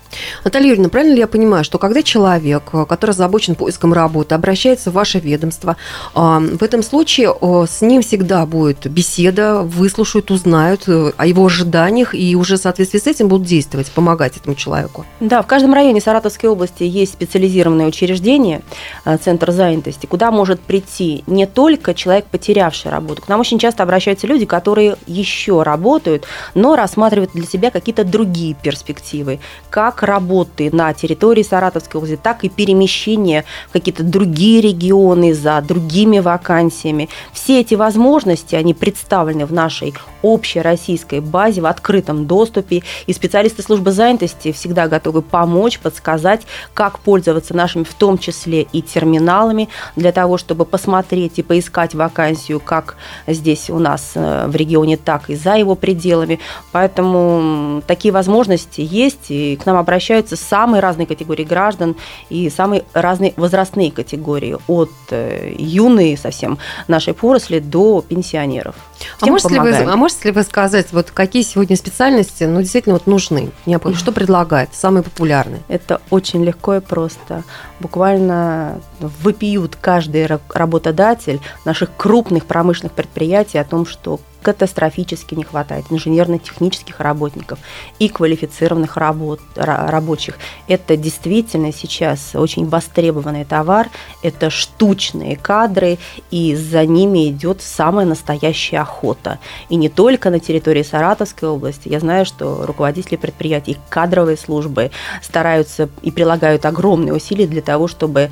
Наталья 0.44 0.68
Юрьевна, 0.68 0.88
правильно 0.88 1.14
ли 1.14 1.20
я 1.20 1.26
понимаю, 1.26 1.64
что 1.64 1.78
когда 1.78 2.02
человек, 2.02 2.64
который 2.88 3.10
озабочен 3.10 3.54
поиском 3.54 3.92
работы, 3.92 4.34
обращается 4.34 4.90
в 4.90 4.94
ваше 4.94 5.20
ведомство, 5.20 5.76
а, 6.14 6.40
в 6.40 6.62
этом 6.62 6.82
случае 6.82 7.34
с 7.66 7.80
ним 7.80 8.02
всегда 8.02 8.46
будет 8.46 8.90
беседа, 8.90 9.62
выслушают, 9.62 10.30
узнают 10.30 10.84
э, 10.88 11.12
о 11.16 11.26
его 11.26 11.46
ожиданиях 11.46 12.14
и 12.14 12.34
уже 12.34 12.56
в 12.56 12.60
соответствии 12.60 12.98
с 12.98 13.06
этим 13.06 13.28
будут 13.28 13.46
действовать, 13.46 13.90
помогать 13.92 14.36
этому 14.36 14.56
человеку. 14.56 15.04
Да, 15.20 15.42
в 15.42 15.46
каждом 15.46 15.74
районе 15.74 16.00
Саратовской 16.00 16.50
области 16.50 16.82
есть 16.82 17.12
специализированное 17.12 17.86
учреждение, 18.08 18.62
э, 19.04 19.18
центр 19.18 19.50
занятости, 19.50 20.06
куда 20.06 20.30
может 20.30 20.60
прийти 20.60 21.24
не 21.26 21.46
только 21.46 21.94
человек, 21.94 22.26
потерявший 22.26 22.90
работу. 22.90 23.22
К 23.22 23.28
нам 23.28 23.40
очень 23.40 23.58
часто 23.58 23.82
обращаются 23.82 24.26
люди, 24.26 24.46
которые 24.46 24.96
еще 25.06 25.62
работают, 25.62 26.24
но 26.54 26.76
рассматривают 26.76 27.32
для 27.34 27.46
себя 27.46 27.70
какие-то 27.70 28.04
другие 28.04 28.54
перспективы, 28.54 29.40
как 29.70 30.02
работы 30.02 30.70
на 30.72 30.92
территории 30.94 31.42
Саратовской 31.42 31.98
области, 31.98 32.18
так 32.22 32.44
и 32.44 32.48
перемещение 32.48 33.44
в 33.68 33.72
какие-то 33.72 34.02
другие 34.02 34.60
регионы 34.60 35.34
за 35.34 35.60
другими 35.60 36.20
вакансиями. 36.20 37.08
Все 37.32 37.60
эти 37.60 37.74
возможности, 37.74 38.54
они 38.54 38.74
представлены 38.74 39.44
в 39.44 39.52
нашей 39.52 39.94
общей 40.22 40.60
российской 40.60 41.20
базе 41.20 41.60
в 41.60 41.66
открытом 41.66 42.26
доступе, 42.26 42.82
и 43.06 43.12
специалисты 43.12 43.62
службы 43.62 43.92
занятости 43.92 44.52
всегда 44.52 44.88
готовы 44.88 45.22
помочь, 45.22 45.78
подсказать, 45.78 46.42
как 46.74 46.98
пользоваться 47.00 47.54
нашими, 47.54 47.84
том 47.98 48.18
числе 48.18 48.62
и 48.62 48.80
терминалами, 48.80 49.68
для 49.96 50.12
того, 50.12 50.38
чтобы 50.38 50.64
посмотреть 50.64 51.38
и 51.38 51.42
поискать 51.42 51.94
вакансию 51.94 52.60
как 52.60 52.96
здесь 53.26 53.70
у 53.70 53.78
нас 53.78 54.12
э, 54.14 54.46
в 54.46 54.56
регионе, 54.56 54.96
так 54.96 55.28
и 55.28 55.36
за 55.36 55.56
его 55.56 55.74
пределами. 55.74 56.38
Поэтому 56.72 57.82
такие 57.86 58.12
возможности 58.12 58.80
есть, 58.80 59.30
и 59.30 59.56
к 59.56 59.66
нам 59.66 59.76
обращаются 59.76 60.36
самые 60.36 60.80
разные 60.80 61.06
категории 61.06 61.44
граждан 61.44 61.96
и 62.30 62.48
самые 62.50 62.84
разные 62.94 63.34
возрастные 63.36 63.90
категории, 63.90 64.56
от 64.66 64.90
э, 65.10 65.54
юной 65.58 66.16
совсем 66.16 66.58
нашей 66.86 67.14
поросли 67.14 67.60
до 67.60 68.00
пенсионеров. 68.02 68.76
А 69.20 69.26
можете, 69.26 69.54
ли 69.54 69.60
вы, 69.60 69.74
а 69.74 69.96
можете 69.96 70.28
ли 70.28 70.32
вы 70.32 70.42
сказать, 70.42 70.88
вот 70.92 71.10
какие 71.10 71.42
сегодня 71.42 71.76
специальности 71.76 72.44
ну, 72.44 72.60
действительно 72.60 72.94
вот 72.94 73.06
нужны? 73.06 73.50
Что 73.94 74.12
предлагает? 74.12 74.70
Самые 74.72 75.02
популярные? 75.02 75.62
Это 75.68 76.00
очень 76.10 76.44
легко 76.44 76.76
и 76.76 76.80
просто. 76.80 77.44
Буквально 77.80 78.80
выпьют 79.00 79.76
каждый 79.80 80.26
работодатель 80.26 81.40
наших 81.64 81.90
крупных 81.96 82.46
промышленных 82.46 82.92
предприятий 82.92 83.58
о 83.58 83.64
том, 83.64 83.86
что 83.86 84.20
катастрофически 84.42 85.34
не 85.34 85.44
хватает 85.44 85.86
инженерно-технических 85.90 87.00
работников 87.00 87.58
и 87.98 88.08
квалифицированных 88.08 88.96
работ, 88.96 89.40
рабочих. 89.56 90.38
Это 90.68 90.96
действительно 90.96 91.72
сейчас 91.72 92.34
очень 92.34 92.68
востребованный 92.68 93.44
товар, 93.44 93.88
это 94.22 94.50
штучные 94.50 95.36
кадры, 95.36 95.98
и 96.30 96.54
за 96.54 96.86
ними 96.86 97.28
идет 97.28 97.62
самая 97.62 98.06
настоящая 98.06 98.80
охота. 98.80 99.38
И 99.68 99.76
не 99.76 99.88
только 99.88 100.30
на 100.30 100.40
территории 100.40 100.82
Саратовской 100.82 101.48
области. 101.48 101.88
Я 101.88 102.00
знаю, 102.00 102.24
что 102.24 102.64
руководители 102.66 103.16
предприятий, 103.16 103.76
кадровые 103.88 104.36
службы 104.36 104.90
стараются 105.22 105.88
и 106.02 106.10
прилагают 106.10 106.64
огромные 106.64 107.14
усилия 107.14 107.46
для 107.46 107.62
того, 107.62 107.88
чтобы 107.88 108.30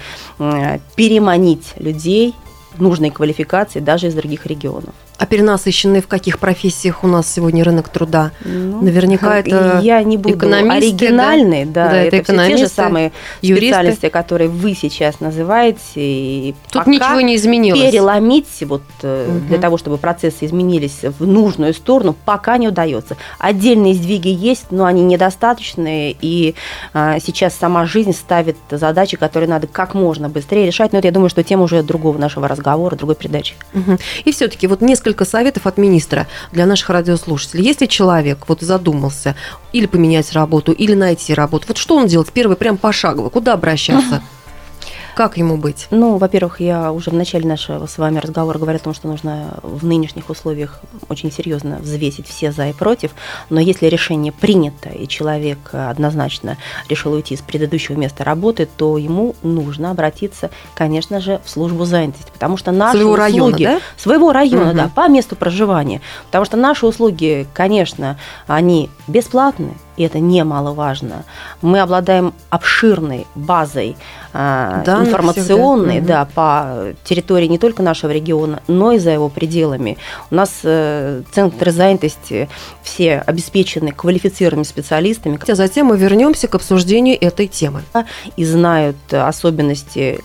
переманить 0.96 1.74
людей 1.76 2.34
нужной 2.78 3.10
квалификации 3.10 3.80
даже 3.80 4.08
из 4.08 4.14
других 4.14 4.46
регионов. 4.46 4.94
А 5.18 5.24
перенасыщенный 5.24 6.02
в 6.02 6.08
каких 6.08 6.38
профессиях 6.38 7.02
у 7.02 7.06
нас 7.06 7.32
сегодня 7.32 7.64
рынок 7.64 7.88
труда? 7.88 8.32
Ну, 8.44 8.82
Наверняка 8.82 9.38
это 9.38 9.80
Я 9.82 10.02
не 10.02 10.18
буду 10.18 10.46
оригинальный, 10.46 11.64
да, 11.64 11.88
да, 11.88 11.96
это, 12.02 12.16
это 12.16 12.32
все 12.34 12.48
те 12.48 12.56
же 12.58 12.68
самые 12.68 13.12
юристы. 13.40 13.66
специалисты, 13.66 14.10
которые 14.10 14.50
вы 14.50 14.74
сейчас 14.74 15.20
называете. 15.20 15.80
И 15.94 16.54
Тут 16.70 16.86
ничего 16.86 17.20
не 17.22 17.36
изменилось. 17.36 17.80
Переломить 17.80 18.62
вот 18.62 18.82
угу. 19.02 19.40
для 19.48 19.58
того, 19.58 19.78
чтобы 19.78 19.96
процессы 19.96 20.44
изменились 20.44 21.00
в 21.02 21.26
нужную 21.26 21.72
сторону, 21.72 22.14
пока 22.26 22.58
не 22.58 22.68
удается. 22.68 23.16
Отдельные 23.38 23.94
сдвиги 23.94 24.28
есть, 24.28 24.66
но 24.70 24.84
они 24.84 25.02
недостаточные, 25.02 26.14
и 26.20 26.54
а, 26.92 27.18
сейчас 27.20 27.54
сама 27.54 27.86
жизнь 27.86 28.12
ставит 28.12 28.56
задачи, 28.70 29.16
которые 29.16 29.48
надо 29.48 29.66
как 29.66 29.94
можно 29.94 30.28
быстрее 30.28 30.66
решать. 30.66 30.92
Но 30.92 30.98
это, 30.98 31.08
я 31.08 31.12
думаю, 31.12 31.30
что 31.30 31.42
тема 31.42 31.62
уже 31.62 31.82
другого 31.82 32.18
нашего 32.18 32.48
разговора, 32.48 32.96
другой 32.96 33.14
передачи. 33.14 33.54
Угу. 33.72 33.98
И 34.24 34.32
все-таки 34.32 34.66
вот 34.66 34.82
несколько 34.82 35.05
несколько 35.06 35.24
советов 35.24 35.66
от 35.66 35.78
министра 35.78 36.26
для 36.50 36.66
наших 36.66 36.90
радиослушателей. 36.90 37.64
Если 37.64 37.86
человек 37.86 38.38
вот 38.48 38.62
задумался 38.62 39.36
или 39.72 39.86
поменять 39.86 40.32
работу, 40.32 40.72
или 40.72 40.94
найти 40.94 41.32
работу, 41.32 41.66
вот 41.68 41.76
что 41.76 41.96
он 41.96 42.08
делает 42.08 42.32
первый, 42.32 42.56
прям 42.56 42.76
пошагово, 42.76 43.28
куда 43.28 43.52
обращаться? 43.52 44.22
Как 45.16 45.38
ему 45.38 45.56
быть? 45.56 45.86
Ну, 45.90 46.18
во-первых, 46.18 46.60
я 46.60 46.92
уже 46.92 47.08
в 47.08 47.14
начале 47.14 47.48
нашего 47.48 47.86
с 47.86 47.96
вами 47.96 48.18
разговора 48.18 48.58
говорила 48.58 48.82
о 48.82 48.84
том, 48.84 48.92
что 48.92 49.08
нужно 49.08 49.58
в 49.62 49.82
нынешних 49.82 50.28
условиях 50.28 50.82
очень 51.08 51.32
серьезно 51.32 51.78
взвесить 51.78 52.28
все 52.28 52.52
за 52.52 52.68
и 52.68 52.74
против. 52.74 53.12
Но 53.48 53.58
если 53.58 53.86
решение 53.86 54.30
принято, 54.30 54.90
и 54.90 55.08
человек 55.08 55.70
однозначно 55.72 56.58
решил 56.90 57.14
уйти 57.14 57.34
с 57.34 57.40
предыдущего 57.40 57.96
места 57.96 58.24
работы, 58.24 58.68
то 58.76 58.98
ему 58.98 59.34
нужно 59.42 59.90
обратиться, 59.90 60.50
конечно 60.74 61.18
же, 61.22 61.40
в 61.46 61.48
службу 61.48 61.86
занятости. 61.86 62.30
Потому 62.30 62.58
что 62.58 62.70
наши 62.70 62.98
своего 62.98 63.12
услуги... 63.12 63.22
Района, 63.22 63.56
да? 63.58 63.80
Своего 63.96 64.32
района, 64.34 64.68
угу. 64.68 64.76
да, 64.76 64.90
по 64.94 65.08
месту 65.08 65.34
проживания. 65.34 66.02
Потому 66.26 66.44
что 66.44 66.58
наши 66.58 66.84
услуги, 66.84 67.46
конечно, 67.54 68.18
они 68.46 68.90
бесплатные, 69.08 69.78
и 69.96 70.02
это 70.02 70.18
немаловажно. 70.18 71.24
Мы 71.62 71.80
обладаем 71.80 72.34
обширной 72.50 73.26
базой 73.34 73.96
э, 74.32 74.82
информационной 74.86 76.00
всех, 76.00 76.06
да? 76.06 76.24
Да, 76.24 76.28
по 76.34 76.94
территории 77.04 77.46
не 77.46 77.58
только 77.58 77.82
нашего 77.82 78.10
региона, 78.10 78.62
но 78.68 78.92
и 78.92 78.98
за 78.98 79.10
его 79.10 79.28
пределами. 79.28 79.98
У 80.30 80.34
нас 80.34 80.60
э, 80.62 81.22
центры 81.32 81.70
занятости 81.70 82.48
все 82.82 83.18
обеспечены 83.18 83.92
квалифицированными 83.92 84.64
специалистами. 84.64 85.38
А 85.46 85.54
затем 85.54 85.86
мы 85.86 85.96
вернемся 85.96 86.48
к 86.48 86.54
обсуждению 86.54 87.16
этой 87.20 87.46
темы. 87.46 87.82
И 88.36 88.44
знают 88.44 88.96
особенности 89.10 90.20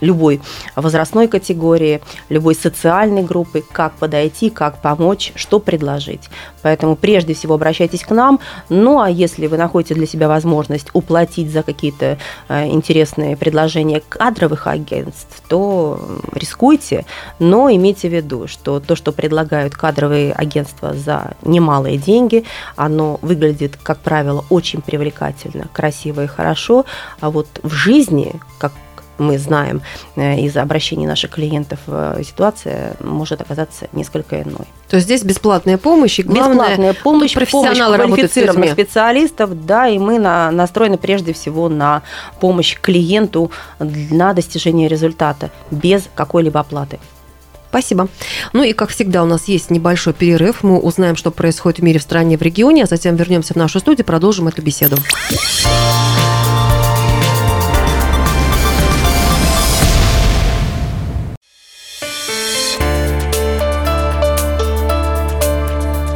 любой 0.00 0.40
возрастной 0.76 1.28
категории, 1.28 2.00
любой 2.28 2.54
социальной 2.54 3.22
группы, 3.22 3.62
как 3.72 3.94
подойти, 3.94 4.50
как 4.50 4.80
помочь, 4.80 5.32
что 5.34 5.58
предложить. 5.58 6.28
Поэтому 6.62 6.96
прежде 6.96 7.34
всего 7.34 7.54
обращайтесь 7.54 8.02
к 8.02 8.10
нам. 8.10 8.40
Ну 8.68 9.00
а 9.00 9.10
если 9.10 9.46
вы 9.46 9.56
находите 9.56 9.94
для 9.94 10.06
себя 10.06 10.28
возможность 10.28 10.88
уплатить 10.92 11.50
за 11.50 11.62
какие-то 11.62 12.18
э, 12.48 12.66
интересные 12.66 13.36
предложения 13.36 14.02
кадровых 14.08 14.66
агентств, 14.66 15.42
то 15.48 16.00
рискуйте, 16.34 17.04
но 17.38 17.70
имейте 17.70 18.08
в 18.08 18.12
виду, 18.12 18.46
что 18.46 18.80
то, 18.80 18.96
что 18.96 19.12
предлагают 19.12 19.74
кадровые 19.74 20.32
агентства 20.32 20.94
за 20.94 21.34
немалые 21.42 21.96
деньги, 21.96 22.44
оно 22.76 23.18
выглядит, 23.22 23.76
как 23.82 23.98
правило, 23.98 24.44
очень 24.50 24.82
привлекательно, 24.82 25.68
красиво 25.72 26.24
и 26.24 26.26
хорошо, 26.26 26.84
а 27.20 27.30
вот 27.30 27.46
в 27.62 27.72
жизни, 27.72 28.34
как 28.58 28.72
мы 29.20 29.38
знаем 29.38 29.82
э, 30.16 30.40
из 30.40 30.56
обращений 30.56 31.06
наших 31.06 31.30
клиентов, 31.30 31.78
э, 31.86 32.22
ситуация 32.26 32.96
может 33.00 33.40
оказаться 33.40 33.88
несколько 33.92 34.42
иной. 34.42 34.66
То 34.88 34.96
есть 34.96 35.06
здесь 35.06 35.22
бесплатная 35.22 35.78
помощь 35.78 36.18
и 36.18 36.22
главное, 36.22 36.54
бесплатная 36.54 36.94
помощь, 36.94 37.34
помощь 37.50 37.78
квалифицированных 37.78 38.72
специалистов, 38.72 39.66
да, 39.66 39.88
и 39.88 39.98
мы 39.98 40.18
на, 40.18 40.50
настроены 40.50 40.98
прежде 40.98 41.32
всего 41.32 41.68
на 41.68 42.02
помощь 42.40 42.76
клиенту 42.80 43.50
на 43.78 44.32
достижение 44.32 44.88
результата 44.88 45.50
без 45.70 46.08
какой-либо 46.14 46.60
оплаты. 46.60 46.98
Спасибо. 47.70 48.08
Ну 48.52 48.64
и, 48.64 48.72
как 48.72 48.90
всегда, 48.90 49.22
у 49.22 49.26
нас 49.26 49.44
есть 49.46 49.70
небольшой 49.70 50.12
перерыв. 50.12 50.64
Мы 50.64 50.80
узнаем, 50.80 51.14
что 51.14 51.30
происходит 51.30 51.78
в 51.78 51.82
мире, 51.84 52.00
в 52.00 52.02
стране, 52.02 52.36
в 52.36 52.42
регионе, 52.42 52.82
а 52.82 52.86
затем 52.86 53.14
вернемся 53.14 53.54
в 53.54 53.56
нашу 53.56 53.78
студию, 53.78 54.04
продолжим 54.04 54.48
эту 54.48 54.60
беседу. 54.60 54.96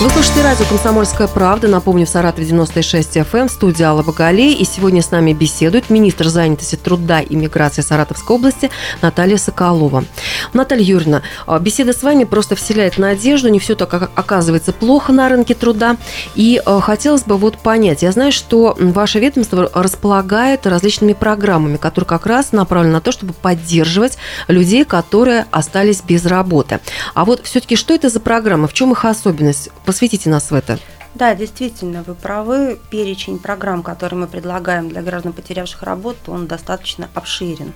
Вы 0.00 0.10
слушаете 0.10 0.42
радио 0.42 0.64
«Комсомольская 0.66 1.28
правда». 1.28 1.68
Напомню, 1.68 2.04
в 2.04 2.08
Саратове 2.08 2.48
96 2.48 3.18
FM, 3.18 3.42
эм, 3.42 3.48
студия 3.48 3.86
Алла 3.86 4.02
Багалей. 4.02 4.52
И 4.52 4.64
сегодня 4.64 5.00
с 5.00 5.12
нами 5.12 5.32
беседует 5.32 5.88
министр 5.88 6.26
занятости 6.26 6.74
труда 6.74 7.20
и 7.20 7.36
миграции 7.36 7.80
Саратовской 7.80 8.36
области 8.36 8.72
Наталья 9.02 9.36
Соколова. 9.36 10.04
Наталья 10.52 10.82
Юрьевна, 10.82 11.22
а, 11.46 11.60
беседа 11.60 11.92
с 11.92 12.02
вами 12.02 12.24
просто 12.24 12.56
вселяет 12.56 12.98
надежду. 12.98 13.48
Не 13.48 13.60
все 13.60 13.76
так 13.76 14.10
оказывается 14.16 14.72
плохо 14.72 15.12
на 15.12 15.28
рынке 15.28 15.54
труда. 15.54 15.96
И 16.34 16.60
а, 16.66 16.80
хотелось 16.80 17.22
бы 17.22 17.36
вот 17.36 17.58
понять. 17.58 18.02
Я 18.02 18.10
знаю, 18.10 18.32
что 18.32 18.76
ваше 18.76 19.20
ведомство 19.20 19.70
располагает 19.72 20.66
различными 20.66 21.12
программами, 21.12 21.76
которые 21.76 22.08
как 22.08 22.26
раз 22.26 22.50
направлены 22.50 22.94
на 22.94 23.00
то, 23.00 23.12
чтобы 23.12 23.32
поддерживать 23.32 24.18
людей, 24.48 24.84
которые 24.84 25.46
остались 25.52 26.02
без 26.02 26.26
работы. 26.26 26.80
А 27.14 27.24
вот 27.24 27.46
все-таки 27.46 27.76
что 27.76 27.94
это 27.94 28.08
за 28.08 28.18
программы? 28.18 28.66
В 28.66 28.72
чем 28.72 28.90
их 28.90 29.04
особенность? 29.04 29.70
Посвятите 29.84 30.30
нас 30.30 30.50
в 30.50 30.54
это. 30.54 30.78
Да, 31.14 31.32
действительно, 31.36 32.02
вы 32.02 32.16
правы. 32.16 32.80
Перечень 32.90 33.38
программ, 33.38 33.84
которые 33.84 34.18
мы 34.18 34.26
предлагаем 34.26 34.88
для 34.88 35.00
граждан, 35.00 35.32
потерявших 35.32 35.84
работу, 35.84 36.32
он 36.32 36.48
достаточно 36.48 37.08
обширен. 37.14 37.72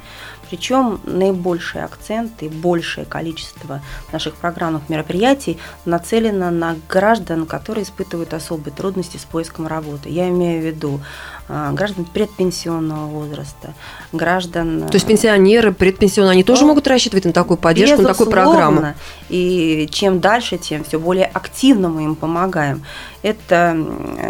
Причем 0.50 1.00
наибольший 1.04 1.84
акцент 1.84 2.42
и 2.42 2.48
большее 2.48 3.04
количество 3.04 3.80
наших 4.10 4.34
программных 4.34 4.88
мероприятий 4.88 5.58
нацелено 5.84 6.50
на 6.50 6.76
граждан, 6.88 7.46
которые 7.46 7.84
испытывают 7.84 8.34
особые 8.34 8.74
трудности 8.74 9.18
с 9.18 9.24
поиском 9.24 9.68
работы. 9.68 10.08
Я 10.08 10.28
имею 10.30 10.60
в 10.60 10.66
виду 10.66 11.00
граждан 11.48 12.04
предпенсионного 12.04 13.06
возраста, 13.06 13.74
граждан... 14.12 14.86
То 14.88 14.94
есть 14.94 15.06
пенсионеры, 15.06 15.72
предпенсионные, 15.72 16.32
они 16.32 16.44
тоже 16.44 16.64
могут 16.64 16.86
рассчитывать 16.86 17.24
на 17.24 17.32
такую 17.32 17.56
поддержку, 17.56 18.02
на 18.02 18.08
такую 18.08 18.30
программу? 18.30 18.94
И 19.28 19.88
чем 19.90 20.20
дальше, 20.20 20.58
тем 20.58 20.84
все 20.84 20.98
более 20.98 21.26
активно 21.26 21.88
мы 21.88 22.04
им 22.04 22.14
помогаем. 22.14 22.82
Это 23.22 23.76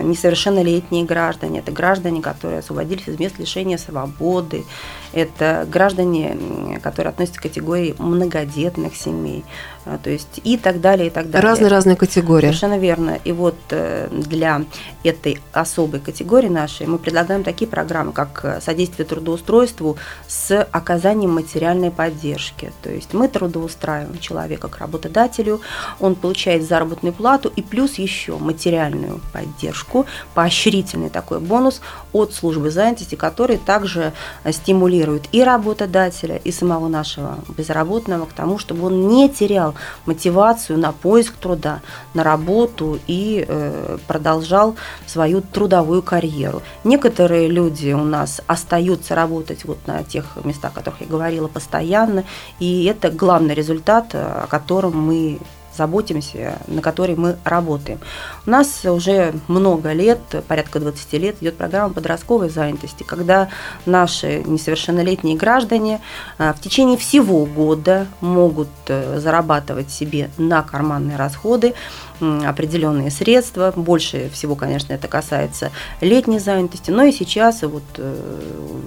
несовершеннолетние 0.02 1.04
граждане, 1.04 1.58
это 1.58 1.72
граждане, 1.72 2.22
которые 2.22 2.60
освободились 2.60 3.06
из 3.06 3.18
мест 3.18 3.38
лишения 3.38 3.76
свободы, 3.76 4.64
это 5.12 5.66
граждане, 5.70 6.80
которые 6.82 7.10
относятся 7.10 7.40
к 7.40 7.42
категории 7.42 7.94
многодетных 7.98 8.96
семей, 8.96 9.44
а, 9.77 9.77
то 9.96 10.10
есть 10.10 10.40
и 10.44 10.58
так 10.58 10.80
далее, 10.80 11.06
и 11.06 11.10
так 11.10 11.30
далее. 11.30 11.48
Разные-разные 11.48 11.96
категории. 11.96 12.46
Совершенно 12.46 12.78
верно. 12.78 13.18
И 13.24 13.32
вот 13.32 13.56
э, 13.70 14.08
для 14.10 14.62
этой 15.02 15.40
особой 15.52 16.00
категории 16.00 16.48
нашей 16.48 16.86
мы 16.86 16.98
предлагаем 16.98 17.44
такие 17.44 17.66
программы, 17.66 18.12
как 18.12 18.40
э, 18.44 18.60
содействие 18.60 19.06
трудоустройству 19.06 19.96
с 20.26 20.62
оказанием 20.62 21.32
материальной 21.32 21.90
поддержки. 21.90 22.72
То 22.82 22.90
есть 22.90 23.14
мы 23.14 23.28
трудоустраиваем 23.28 24.18
человека 24.18 24.68
к 24.68 24.78
работодателю, 24.78 25.60
он 26.00 26.14
получает 26.14 26.68
заработную 26.68 27.14
плату 27.14 27.50
и 27.54 27.62
плюс 27.62 27.94
еще 27.94 28.36
материальную 28.36 29.20
поддержку, 29.32 30.06
поощрительный 30.34 31.10
такой 31.10 31.40
бонус 31.40 31.80
от 32.12 32.34
службы 32.34 32.70
занятости, 32.70 33.14
который 33.14 33.56
также 33.56 34.12
э, 34.44 34.52
стимулирует 34.52 35.24
и 35.32 35.42
работодателя, 35.42 36.36
и 36.36 36.52
самого 36.52 36.88
нашего 36.88 37.38
безработного 37.56 38.26
к 38.26 38.32
тому, 38.32 38.58
чтобы 38.58 38.86
он 38.86 39.08
не 39.08 39.28
терял 39.28 39.74
мотивацию 40.06 40.78
на 40.78 40.92
поиск 40.92 41.34
труда, 41.34 41.80
на 42.14 42.22
работу 42.22 42.98
и 43.06 43.44
э, 43.46 43.98
продолжал 44.06 44.76
свою 45.06 45.40
трудовую 45.40 46.02
карьеру. 46.02 46.62
Некоторые 46.84 47.48
люди 47.48 47.92
у 47.92 48.04
нас 48.04 48.40
остаются 48.46 49.14
работать 49.14 49.64
вот 49.64 49.78
на 49.86 50.02
тех 50.04 50.24
местах, 50.44 50.72
о 50.72 50.78
которых 50.78 51.00
я 51.00 51.06
говорила, 51.06 51.48
постоянно, 51.48 52.24
и 52.58 52.84
это 52.84 53.10
главный 53.10 53.54
результат, 53.54 54.14
о 54.14 54.46
котором 54.48 54.96
мы 55.00 55.38
заботимся, 55.78 56.58
на 56.66 56.82
которой 56.82 57.16
мы 57.16 57.36
работаем. 57.44 58.00
У 58.46 58.50
нас 58.50 58.84
уже 58.84 59.32
много 59.48 59.92
лет, 59.92 60.18
порядка 60.46 60.80
20 60.80 61.12
лет, 61.14 61.36
идет 61.40 61.56
программа 61.56 61.94
подростковой 61.94 62.50
занятости, 62.50 63.04
когда 63.04 63.48
наши 63.86 64.42
несовершеннолетние 64.44 65.36
граждане 65.36 66.00
в 66.38 66.56
течение 66.60 66.98
всего 66.98 67.46
года 67.46 68.06
могут 68.20 68.68
зарабатывать 68.86 69.90
себе 69.90 70.30
на 70.36 70.62
карманные 70.62 71.16
расходы 71.16 71.74
определенные 72.20 73.10
средства. 73.10 73.72
Больше 73.74 74.30
всего, 74.32 74.54
конечно, 74.54 74.92
это 74.92 75.08
касается 75.08 75.70
летней 76.00 76.38
занятости, 76.38 76.90
но 76.90 77.04
и 77.04 77.12
сейчас, 77.12 77.62
вот 77.62 77.82
э, 77.96 78.40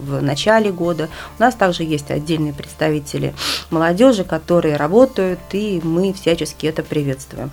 в 0.03 0.21
начале 0.21 0.71
года, 0.71 1.09
у 1.39 1.41
нас 1.41 1.55
также 1.55 1.83
есть 1.83 2.11
отдельные 2.11 2.53
представители 2.53 3.33
молодежи, 3.69 4.23
которые 4.23 4.75
работают, 4.75 5.39
и 5.53 5.79
мы 5.83 6.13
всячески 6.13 6.65
это 6.65 6.80
приветствуем. 6.83 7.51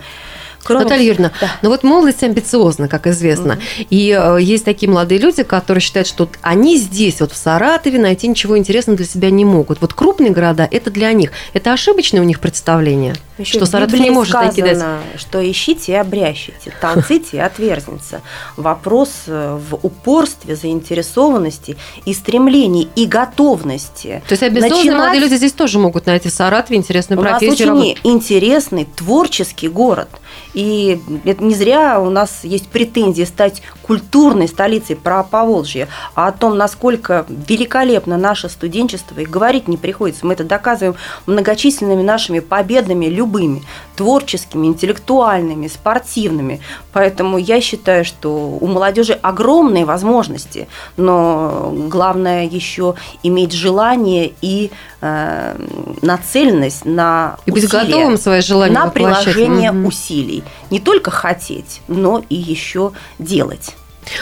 Кроме... 0.65 0.85
Наталья 0.85 1.05
Юрьевна, 1.05 1.33
да. 1.41 1.51
ну 1.63 1.71
вот 1.71 1.83
молодость 1.83 2.23
амбициозна, 2.23 2.89
как 2.89 3.07
известно. 3.07 3.53
Mm-hmm. 3.53 3.87
И 3.91 4.19
э, 4.19 4.43
есть 4.43 4.65
такие 4.65 4.91
молодые 4.91 5.19
люди, 5.19 5.43
которые 5.43 5.81
считают, 5.81 6.07
что 6.07 6.29
они 6.43 6.77
здесь, 6.77 7.21
вот 7.21 7.33
в 7.33 7.37
Саратове, 7.37 7.99
найти 7.99 8.29
ничего 8.29 8.59
интересного 8.59 8.97
для 8.97 9.07
себя 9.07 9.31
не 9.31 9.45
могут. 9.45 9.81
Вот 9.81 9.95
крупные 9.95 10.31
города– 10.31 10.69
это 10.71 10.91
для 10.91 11.13
них. 11.13 11.33
Это 11.53 11.73
ошибочное 11.73 12.21
у 12.21 12.25
них 12.25 12.41
представление? 12.41 13.15
Еще 13.39 13.59
что 13.59 13.67
Саратов 13.67 13.99
не 14.01 14.11
может 14.11 14.33
сказано, 14.33 15.01
дать? 15.13 15.21
что 15.21 15.51
ищите 15.51 15.93
и 15.93 15.95
обрящите, 15.95 16.73
толците 16.81 17.37
и 17.37 17.41
отверзнется. 17.41 18.21
Вопрос 18.57 19.11
э, 19.27 19.59
в 19.59 19.77
упорстве, 19.83 20.57
заинтересованности 20.57 21.77
и 22.05 22.13
стремлении, 22.13 22.89
и 22.97 23.07
готовности. 23.07 24.23
То 24.27 24.33
есть 24.33 24.43
обязательно 24.43 24.79
Начинать... 24.79 24.99
молодые 24.99 25.21
люди 25.21 25.35
здесь 25.35 25.53
тоже 25.53 25.79
могут 25.79 26.07
найти 26.07 26.29
в 26.29 26.33
Саратове 26.33 26.79
интересную 26.79 27.21
профессию? 27.21 27.73
У 27.73 27.75
нас 27.75 27.85
очень 27.85 27.99
интересный, 28.03 28.85
творческий 28.85 29.69
город. 29.69 30.09
И 30.55 31.01
это 31.25 31.45
не 31.45 31.55
зря 31.55 32.01
у 32.01 32.11
нас 32.11 32.41
есть 32.43 32.69
претензии 32.69 33.25
стать 33.25 33.63
культурной 33.83 34.49
столицей 34.49 34.97
про 34.97 35.23
Поволжье, 35.23 35.89
а 36.15 36.29
о 36.29 36.33
том, 36.33 36.57
насколько 36.57 37.25
великолепно 37.29 38.17
наше 38.17 38.49
студенчество, 38.49 39.21
и 39.21 39.25
говорить 39.25 39.69
не 39.69 39.77
приходится. 39.77 40.27
Мы 40.27 40.35
это 40.35 40.45
доказываем 40.45 40.97
многочисленными 41.27 42.03
нашими 42.03 42.41
победами, 42.41 43.07
любыми, 43.29 43.63
творческими, 43.97 44.67
интеллектуальными, 44.67 45.69
спортивными. 45.69 46.61
Поэтому 46.93 47.39
я 47.39 47.61
считаю, 47.61 48.05
что 48.05 48.31
у 48.61 48.67
молодежи 48.67 49.13
огромные 49.13 49.85
возможности, 49.85 50.69
но 50.97 51.73
главное 51.89 52.45
еще 52.45 52.95
иметь 53.23 53.53
желание 53.53 54.33
и 54.41 54.71
э, 55.01 55.57
нацеленность 56.03 56.85
на 56.85 57.37
и 57.47 57.51
быть 57.51 57.65
усилия, 57.65 57.85
готовым 57.85 58.19
свои 58.19 58.41
желания 58.41 58.75
на 58.75 58.89
приложение 58.89 59.73
угу. 59.73 59.89
усилий. 59.89 60.43
Не 60.71 60.81
только 60.81 61.11
хотеть, 61.11 61.81
но 61.89 62.23
и 62.29 62.35
еще 62.35 62.93
делать. 63.19 63.75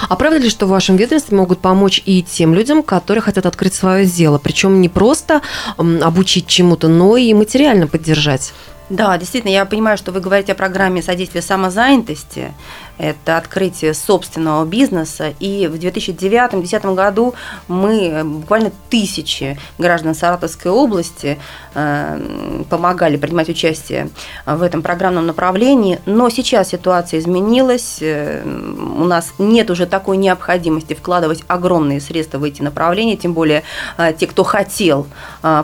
А 0.09 0.17
правда 0.17 0.39
ли, 0.39 0.51
что 0.51 0.67
в 0.67 0.71
вашем 0.71 0.97
ведомстве 0.97 1.37
могут 1.37 1.61
помочь 1.61 2.03
и 2.05 2.23
тем 2.23 2.55
людям, 2.55 2.83
которые 2.83 3.23
хотят 3.23 3.47
открыть 3.47 3.75
свое 3.75 4.07
дело? 4.07 4.39
Причем 4.39 4.81
не 4.81 4.89
просто 4.89 5.43
обучить 5.77 6.47
чему-то, 6.47 6.89
но 6.89 7.17
и 7.17 7.33
материально 7.35 7.87
поддержать? 7.87 8.53
Да, 8.89 9.19
действительно, 9.19 9.51
я 9.51 9.65
понимаю, 9.65 9.99
что 9.99 10.13
вы 10.13 10.21
говорите 10.21 10.53
о 10.53 10.55
программе 10.55 11.03
содействия 11.03 11.43
самозанятости 11.43 12.53
это 12.99 13.37
открытие 13.37 13.95
собственного 13.95 14.65
бизнеса. 14.65 15.35
И 15.41 15.67
в 15.67 15.75
2009-2010 15.75 16.95
году 16.95 17.35
мы 17.69 18.09
э, 18.09 18.25
буквально 18.25 18.73
тысячи 18.91 19.59
граждан 19.79 20.15
Саратовской 20.15 20.71
области 20.71 21.39
э, 21.75 22.65
помогали 22.71 23.17
принимать 23.17 23.49
участие 23.49 24.11
в 24.45 24.63
этом 24.63 24.83
программном 24.83 25.27
направлении. 25.27 26.01
Но 26.07 26.31
сейчас 26.31 26.69
ситуация 26.69 27.21
изменилась. 27.21 27.99
Э, 28.01 28.43
у 28.45 29.05
нас 29.05 29.35
нет 29.39 29.71
уже 29.71 29.87
такой 29.87 30.17
необходимости 30.17 30.95
вкладывать 30.95 31.43
огромные 31.47 32.01
средства 32.01 32.39
в 32.39 32.45
эти 32.45 32.63
направления, 32.63 33.17
тем 33.17 33.33
более 33.33 33.63
те, 34.19 34.27
кто 34.27 34.45
хотел 34.45 35.07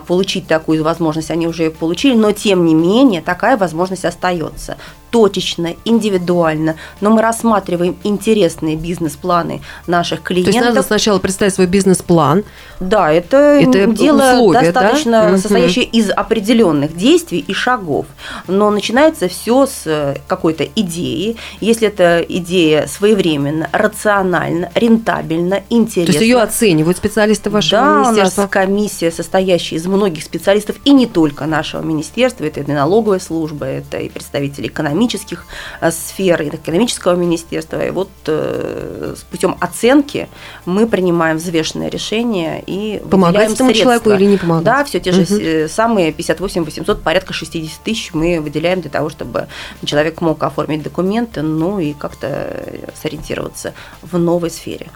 получить 0.07 0.47
такую 0.47 0.83
возможность, 0.83 1.31
они 1.31 1.47
уже 1.47 1.63
ее 1.63 1.71
получили, 1.71 2.15
но 2.15 2.31
тем 2.31 2.65
не 2.65 2.73
менее 2.73 3.21
такая 3.21 3.57
возможность 3.57 4.05
остается 4.05 4.77
точечно, 5.13 5.75
индивидуально, 5.85 6.75
но 6.99 7.11
мы 7.11 7.21
рассматриваем 7.21 7.95
интересные 8.03 8.75
бизнес-планы 8.75 9.61
наших 9.85 10.23
клиентов. 10.23 10.53
То 10.55 10.57
есть 10.57 10.69
надо 10.69 10.81
сначала 10.81 11.19
представить 11.19 11.53
свой 11.53 11.67
бизнес-план. 11.67 12.43
Да, 12.79 13.11
это, 13.11 13.37
это 13.37 13.85
дело 13.85 14.33
условия, 14.33 14.71
достаточно 14.71 15.29
да? 15.29 15.37
состоящее 15.37 15.85
из 15.85 16.09
определенных 16.09 16.97
действий 16.97 17.45
и 17.47 17.53
шагов. 17.53 18.07
Но 18.47 18.71
начинается 18.71 19.27
все 19.27 19.67
с 19.67 20.17
какой-то 20.25 20.63
идеи. 20.75 21.37
Если 21.61 21.89
эта 21.89 22.25
идея 22.27 22.87
своевременно, 22.87 23.69
рационально, 23.71 24.71
рентабельно, 24.73 25.61
интересна. 25.69 26.11
То 26.11 26.19
есть 26.19 26.21
ее 26.21 26.41
оценивают 26.41 26.97
специалисты 26.97 27.51
вашего 27.51 27.81
да, 27.81 27.99
министерства? 27.99 28.41
у 28.41 28.45
нас 28.45 28.51
комиссия, 28.51 29.11
состоящая 29.11 29.75
из 29.75 29.85
многих 29.85 30.23
специалистов, 30.23 30.77
и 30.85 30.91
не 30.91 31.05
только 31.05 31.45
нашего 31.45 31.83
министерства, 31.83 32.45
это 32.45 32.61
и 32.61 32.71
налоговая 32.71 33.19
служба, 33.19 33.67
это 33.67 33.97
и 33.97 34.09
представители 34.09 34.67
экономики 34.67 35.02
экономических 35.03 35.45
э, 35.81 35.91
сфер 35.91 36.41
и 36.41 36.49
экономического 36.49 37.15
министерства. 37.15 37.85
И 37.85 37.91
вот 37.91 38.09
э, 38.27 39.15
путем 39.31 39.57
оценки 39.59 40.29
мы 40.65 40.87
принимаем 40.87 41.37
взвешенное 41.37 41.89
решение 41.89 42.63
и 42.65 43.01
помогать 43.09 43.51
этому 43.51 43.69
средства. 43.69 43.83
человеку 43.83 44.11
или 44.11 44.25
не 44.25 44.37
помогать? 44.37 44.63
Да, 44.63 44.83
все 44.83 44.99
те 44.99 45.11
же 45.11 45.21
угу. 45.21 45.69
самые 45.69 46.11
58 46.11 46.63
800, 46.63 47.01
порядка 47.01 47.33
60 47.33 47.83
тысяч 47.83 48.13
мы 48.13 48.39
выделяем 48.39 48.81
для 48.81 48.89
того, 48.89 49.09
чтобы 49.09 49.47
человек 49.85 50.21
мог 50.21 50.43
оформить 50.43 50.83
документы, 50.83 51.41
ну 51.41 51.79
и 51.79 51.93
как-то 51.93 52.63
сориентироваться 53.01 53.73
в 54.01 54.17
новой 54.17 54.49
сфере. 54.49 54.87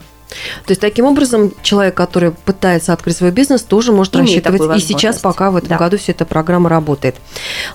То 0.65 0.71
есть 0.71 0.81
таким 0.81 1.05
образом 1.05 1.53
человек, 1.61 1.95
который 1.95 2.31
пытается 2.31 2.93
открыть 2.93 3.15
свой 3.15 3.31
бизнес, 3.31 3.61
тоже 3.63 3.91
может 3.91 4.15
Имеет 4.15 4.45
рассчитывать. 4.45 4.81
И 4.81 4.85
сейчас 4.85 5.19
пока 5.19 5.51
в 5.51 5.55
этом 5.55 5.69
да. 5.69 5.77
году 5.77 5.97
вся 5.97 6.11
эта 6.11 6.25
программа 6.25 6.69
работает. 6.69 7.15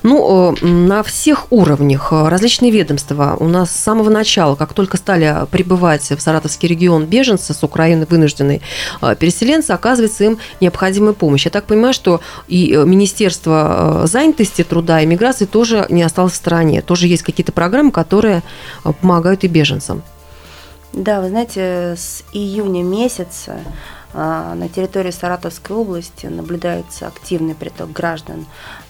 Ну, 0.03 0.55
э, 0.61 0.65
на 0.65 1.01
всех 1.03 1.51
уровнях 1.51 2.09
э, 2.11 2.27
различные 2.27 2.71
ведомства 2.71 3.35
у 3.39 3.47
нас 3.47 3.71
с 3.71 3.75
самого 3.75 4.09
начала, 4.09 4.55
как 4.55 4.73
только 4.73 4.97
стали 4.97 5.47
прибывать 5.49 6.11
в 6.11 6.19
Саратовский 6.19 6.69
регион 6.69 7.05
беженцы 7.05 7.53
с 7.53 7.63
Украины, 7.63 8.05
вынужденные 8.07 8.61
э, 9.01 9.15
переселенцы, 9.15 9.71
оказывается 9.71 10.23
им 10.23 10.37
необходимая 10.61 11.13
помощь. 11.13 11.45
Я 11.45 11.51
так 11.51 11.65
понимаю, 11.65 11.93
что 11.93 12.21
и 12.47 12.75
Министерство 12.85 14.01
занятости, 14.05 14.63
труда 14.63 15.01
и 15.01 15.05
миграции 15.05 15.45
тоже 15.45 15.87
не 15.89 16.03
осталось 16.03 16.33
в 16.33 16.35
стороне. 16.35 16.81
Тоже 16.81 17.07
есть 17.07 17.23
какие-то 17.23 17.51
программы, 17.51 17.91
которые 17.91 18.43
помогают 19.01 19.43
и 19.43 19.47
беженцам. 19.47 20.03
Да, 20.93 21.21
вы 21.21 21.29
знаете, 21.29 21.95
с 21.97 22.23
июня 22.33 22.83
месяца 22.83 23.57
а, 24.13 24.53
на 24.53 24.69
территории 24.69 25.09
Саратовской 25.09 25.75
области 25.75 26.27
наблюдается 26.27 27.07
активный 27.07 27.55
приток 27.55 27.91
граждан 27.91 28.45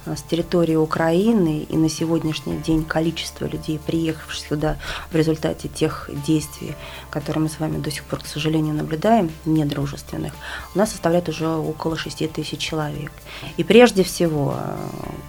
а, 0.06 0.18
с 0.18 0.22
территории 0.22 0.76
Украины, 0.76 1.60
и 1.62 1.78
на 1.78 1.88
сегодняшний 1.88 2.58
день 2.58 2.84
количество 2.84 3.46
людей, 3.46 3.80
приехавших 3.80 4.48
сюда 4.50 4.78
в 5.12 5.16
результате 5.16 5.70
тех 5.70 6.10
действий, 6.26 6.76
которые 7.10 7.44
мы 7.44 7.50
с 7.50 7.58
вами 7.58 7.78
до 7.78 7.90
сих 7.90 8.04
пор, 8.04 8.20
к 8.20 8.26
сожалению, 8.26 8.76
наблюдаем, 8.76 9.32
недружественных, 9.46 10.34
у 10.76 10.78
нас 10.78 10.92
составляет 10.92 11.30
уже 11.30 11.48
около 11.48 11.96
6 11.96 12.34
тысяч 12.34 12.60
человек. 12.60 13.14
И 13.56 13.64
прежде 13.64 14.04
всего 14.04 14.56
а, 14.58 14.76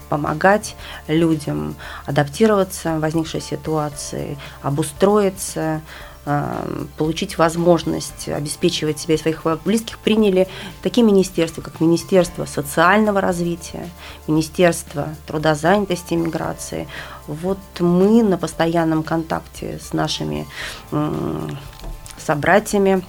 помогать 0.09 0.75
людям 1.07 1.77
адаптироваться 2.05 2.97
в 2.97 3.01
возникшей 3.01 3.41
ситуации, 3.41 4.37
обустроиться, 4.61 5.81
получить 6.97 7.37
возможность 7.39 8.29
обеспечивать 8.29 8.99
себя 8.99 9.15
и 9.15 9.19
своих 9.19 9.45
близких, 9.65 9.99
приняли 9.99 10.49
такие 10.83 11.05
министерства, 11.07 11.61
как 11.61 11.81
Министерство 11.81 12.47
социального 12.47 13.21
развития, 13.21 13.89
Министерство 14.27 15.09
труда, 15.27 15.55
и 16.15 16.17
миграции. 16.17 16.89
Вот 17.27 17.59
мы 17.79 18.23
на 18.23 18.39
постоянном 18.39 19.03
контакте 19.03 19.79
с 19.83 19.93
нашими 19.93 20.47
собратьями, 22.19 23.05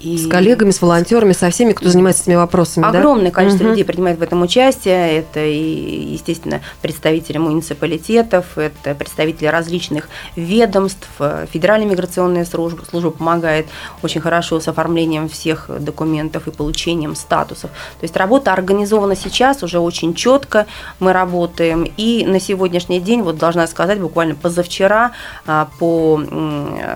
и 0.00 0.16
с 0.16 0.28
коллегами, 0.28 0.70
с 0.70 0.80
волонтерами, 0.80 1.32
со 1.32 1.50
всеми, 1.50 1.72
кто 1.72 1.88
занимается 1.88 2.22
этими 2.22 2.36
вопросами. 2.36 2.86
Огромное 2.86 3.26
да? 3.26 3.30
количество 3.32 3.64
угу. 3.64 3.70
людей 3.70 3.84
принимает 3.84 4.18
в 4.18 4.22
этом 4.22 4.42
участие. 4.42 5.18
Это 5.18 5.44
и, 5.44 6.12
естественно, 6.12 6.60
представители 6.82 7.38
муниципалитетов, 7.38 8.56
это 8.56 8.94
представители 8.94 9.46
различных 9.46 10.08
ведомств. 10.36 11.08
Федеральная 11.52 11.88
миграционная 11.88 12.44
служба, 12.44 12.84
служба 12.84 13.10
помогает 13.10 13.66
очень 14.02 14.20
хорошо 14.20 14.60
с 14.60 14.68
оформлением 14.68 15.28
всех 15.28 15.68
документов 15.80 16.46
и 16.46 16.50
получением 16.50 17.16
статусов. 17.16 17.70
То 17.70 18.04
есть 18.04 18.16
работа 18.16 18.52
организована 18.52 19.16
сейчас 19.16 19.62
уже 19.62 19.80
очень 19.80 20.14
четко. 20.14 20.66
Мы 21.00 21.12
работаем. 21.12 21.90
И 21.96 22.24
на 22.26 22.38
сегодняшний 22.40 23.00
день, 23.00 23.22
вот 23.22 23.38
должна 23.38 23.66
сказать, 23.66 24.00
буквально 24.00 24.34
позавчера 24.34 25.12
а, 25.46 25.68
по 25.78 26.18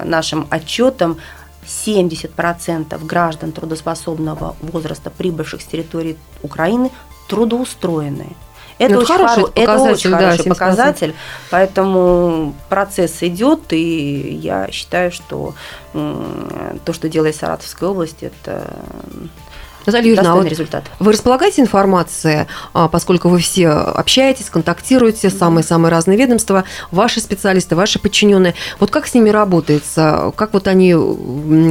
нашим 0.05 0.47
отчетам 0.51 1.19
70% 1.67 3.05
граждан 3.07 3.53
трудоспособного 3.53 4.57
возраста, 4.61 5.11
прибывших 5.11 5.61
с 5.63 5.65
территории 5.65 6.17
Украины, 6.43 6.91
трудоустроены. 7.29 8.37
Это, 8.79 8.95
Ну, 8.95 9.01
очень, 9.01 9.15
хороший 9.15 9.43
хоро- 9.45 9.53
это 9.55 9.67
показатель, 9.67 9.93
очень 9.93 10.11
да, 10.11 10.19
хороший 10.19 10.41
70%. 10.47 10.49
показатель, 10.49 11.15
поэтому 11.51 12.55
процесс 12.69 13.23
идет, 13.23 13.73
и 13.73 14.39
я 14.43 14.69
считаю, 14.73 15.13
что 15.13 15.55
то, 15.93 16.93
что 16.93 17.09
делает 17.09 17.37
Саратовская 17.37 17.89
область, 17.91 18.23
это 18.23 18.75
Наталья 19.87 20.09
Юрьевна, 20.09 20.33
а 20.33 20.37
вот 20.37 20.47
результат. 20.47 20.85
Вы 20.99 21.13
располагаете 21.13 21.63
информацией, 21.63 22.47
а, 22.73 22.89
поскольку 22.89 23.29
вы 23.29 23.39
все 23.39 23.69
общаетесь, 23.69 24.51
контактируете, 24.51 25.31
самые-самые 25.31 25.91
разные 25.91 26.17
ведомства, 26.19 26.65
ваши 26.91 27.21
специалисты, 27.21 27.77
ваши 27.77 27.99
подчиненные. 27.99 28.55
Вот 28.79 28.91
как 28.91 29.07
с 29.07 29.15
ними 29.15 29.31
работается? 29.31 30.33
Как 30.37 30.53
вот 30.53 30.69
они, 30.69 30.95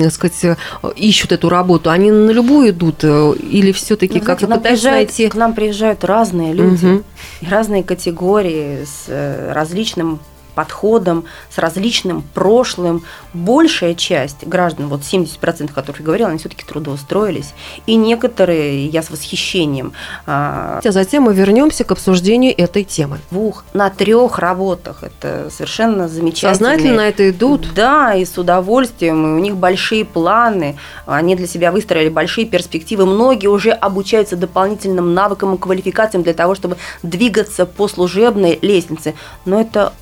так 0.03 0.11
сказать, 0.11 0.57
ищут 0.95 1.31
эту 1.31 1.49
работу? 1.49 1.89
Они 1.89 2.11
на 2.11 2.31
любую 2.31 2.69
идут 2.69 3.03
э, 3.03 3.33
или 3.39 3.71
все-таки 3.71 4.19
Ну, 4.19 4.25
как-то 4.25 4.45
знаете, 4.45 4.47
к 4.47 4.49
нам 4.49 4.59
пытаются 4.59 4.91
найти? 4.91 5.27
К 5.29 5.35
нам 5.35 5.53
приезжают 5.53 6.03
разные 6.03 6.53
люди, 6.53 7.03
и 7.41 7.47
разные 7.47 7.83
категории 7.83 8.85
с 8.85 9.05
э, 9.07 9.51
различным 9.53 10.19
подходом, 10.61 11.25
с 11.49 11.57
различным 11.57 12.23
прошлым. 12.35 13.03
Большая 13.33 13.95
часть 13.95 14.45
граждан, 14.45 14.89
вот 14.89 15.01
70%, 15.01 15.71
о 15.71 15.73
которых 15.73 16.01
я 16.01 16.05
говорила, 16.05 16.29
они 16.29 16.37
все-таки 16.37 16.63
трудоустроились. 16.63 17.53
И 17.87 17.95
некоторые, 17.95 18.85
я 18.85 19.01
с 19.01 19.09
восхищением, 19.09 19.93
а, 20.27 20.79
затем 20.83 21.23
мы 21.23 21.33
вернемся 21.33 21.83
к 21.83 21.91
обсуждению 21.91 22.53
этой 22.55 22.83
темы. 22.83 23.17
двух, 23.31 23.63
на 23.73 23.89
трех 23.89 24.37
работах. 24.37 25.03
Это 25.03 25.49
совершенно 25.49 26.07
замечательно. 26.07 26.53
Сознательно 26.53 26.97
на 26.97 27.07
это 27.07 27.29
идут. 27.29 27.73
Да, 27.73 28.13
и 28.13 28.25
с 28.25 28.37
удовольствием. 28.37 29.25
И 29.25 29.39
у 29.39 29.39
них 29.39 29.55
большие 29.55 30.05
планы. 30.05 30.77
Они 31.07 31.35
для 31.35 31.47
себя 31.47 31.71
выстроили 31.71 32.09
большие 32.09 32.45
перспективы. 32.45 33.05
Многие 33.05 33.47
уже 33.47 33.71
обучаются 33.71 34.35
дополнительным 34.35 35.13
навыкам 35.13 35.55
и 35.55 35.57
квалификациям 35.57 36.23
для 36.23 36.33
того, 36.33 36.53
чтобы 36.55 36.77
двигаться 37.01 37.65
по 37.65 37.87
служебной 37.87 38.59
лестнице. 38.61 39.15
Но 39.45 39.59
это 39.59 39.93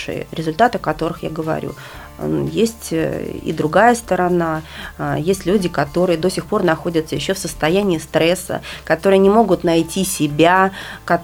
лучшие 0.00 0.26
результаты, 0.32 0.78
о 0.78 0.80
которых 0.80 1.22
я 1.22 1.30
говорю. 1.30 1.72
Есть 2.52 2.88
э, 2.92 3.30
и 3.46 3.50
другая 3.52 3.94
сторона. 3.94 4.60
А, 4.98 5.16
Есть 5.18 5.46
люди, 5.46 5.70
которые 5.70 6.18
до 6.18 6.28
сих 6.30 6.44
пор 6.44 6.62
находятся 6.64 7.14
еще 7.16 7.32
в 7.32 7.38
состоянии 7.38 7.96
стресса, 7.96 8.60
которые 8.84 9.18
не 9.18 9.30
могут 9.30 9.64
найти 9.64 10.04
себя. 10.04 10.70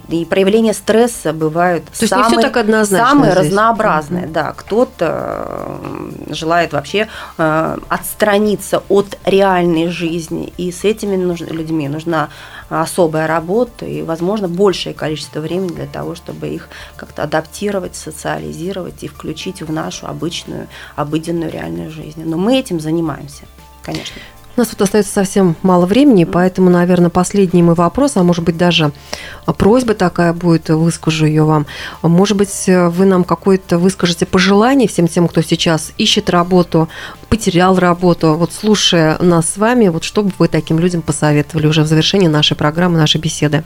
И 0.09 0.25
проявления 0.25 0.73
стресса 0.73 1.35
бывают 1.35 1.85
То 1.85 1.91
есть 2.05 2.17
не 2.17 2.23
всё 2.23 2.41
так 2.41 2.57
однозначно 2.57 3.09
самые 3.09 3.33
здесь. 3.33 3.45
разнообразные. 3.45 4.23
Мгм. 4.25 4.33
Да, 4.33 4.53
кто-то 4.57 5.81
желает 6.31 6.73
вообще 6.73 7.09
э, 7.39 7.77
отстраниться 7.89 8.83
от 8.89 9.19
реальной 9.27 9.89
жизни, 9.89 10.51
и 10.57 10.73
с 10.73 10.85
этими 10.85 11.17
нуж- 11.17 11.41
людьми 11.41 11.89
нужна 11.89 12.29
особая 12.68 13.26
работа 13.26 13.87
и, 13.87 14.02
возможно, 14.02 14.48
большее 14.48 14.94
количество 14.94 15.40
времени 15.40 15.72
для 15.72 15.87
того, 15.87 16.14
чтобы 16.14 16.48
их 16.48 16.68
как-то 16.96 17.22
адаптировать, 17.22 17.96
социализировать 17.96 19.02
и 19.02 19.09
включить 19.09 19.62
в 19.62 19.72
нашу 19.72 20.07
обычную, 20.07 20.68
обыденную 20.96 21.50
реальную 21.50 21.90
жизнь. 21.90 22.22
Но 22.24 22.37
мы 22.37 22.59
этим 22.59 22.81
занимаемся, 22.81 23.44
конечно. 23.83 24.16
У 24.57 24.61
нас 24.61 24.71
вот 24.73 24.81
остается 24.81 25.12
совсем 25.12 25.55
мало 25.62 25.85
времени, 25.85 26.25
поэтому, 26.25 26.71
наверное, 26.71 27.11
последний 27.11 27.62
мой 27.62 27.75
вопрос, 27.75 28.16
а 28.16 28.23
может 28.23 28.42
быть 28.42 28.57
даже 28.57 28.90
просьба 29.59 29.92
такая 29.92 30.33
будет, 30.33 30.71
выскажу 30.71 31.27
ее 31.27 31.45
вам. 31.45 31.66
Может 32.01 32.38
быть, 32.38 32.64
вы 32.66 33.05
нам 33.05 33.23
какое-то 33.25 33.77
выскажете 33.77 34.25
пожелание 34.25 34.88
всем 34.88 35.09
тем, 35.09 35.29
кто 35.29 35.42
сейчас 35.42 35.92
ищет 35.99 36.31
работу, 36.31 36.88
потерял 37.29 37.79
работу, 37.79 38.33
вот 38.33 38.51
слушая 38.51 39.19
нас 39.19 39.51
с 39.51 39.57
вами, 39.59 39.88
вот 39.88 40.05
что 40.05 40.23
бы 40.23 40.33
вы 40.38 40.49
таким 40.49 40.79
людям 40.79 41.03
посоветовали 41.03 41.66
уже 41.66 41.83
в 41.83 41.87
завершении 41.87 42.29
нашей 42.29 42.57
программы, 42.57 42.97
нашей 42.97 43.21
беседы? 43.21 43.62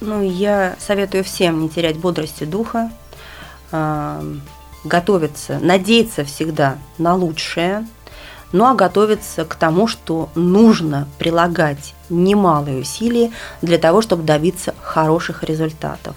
Ну, 0.00 0.22
я 0.22 0.76
советую 0.78 1.22
всем 1.22 1.60
не 1.60 1.68
терять 1.68 1.98
бодрости 1.98 2.44
духа, 2.44 2.90
а, 3.72 4.24
готовиться, 4.84 5.58
надеяться 5.60 6.24
всегда 6.24 6.78
на 6.96 7.14
лучшее, 7.14 7.86
ну 8.52 8.64
а 8.66 8.74
готовиться 8.74 9.44
к 9.44 9.54
тому, 9.54 9.86
что 9.86 10.28
нужно 10.34 11.06
прилагать 11.18 11.94
немалые 12.08 12.80
усилия 12.80 13.30
для 13.62 13.78
того, 13.78 14.02
чтобы 14.02 14.22
добиться 14.24 14.74
хороших 14.82 15.44
результатов. 15.44 16.14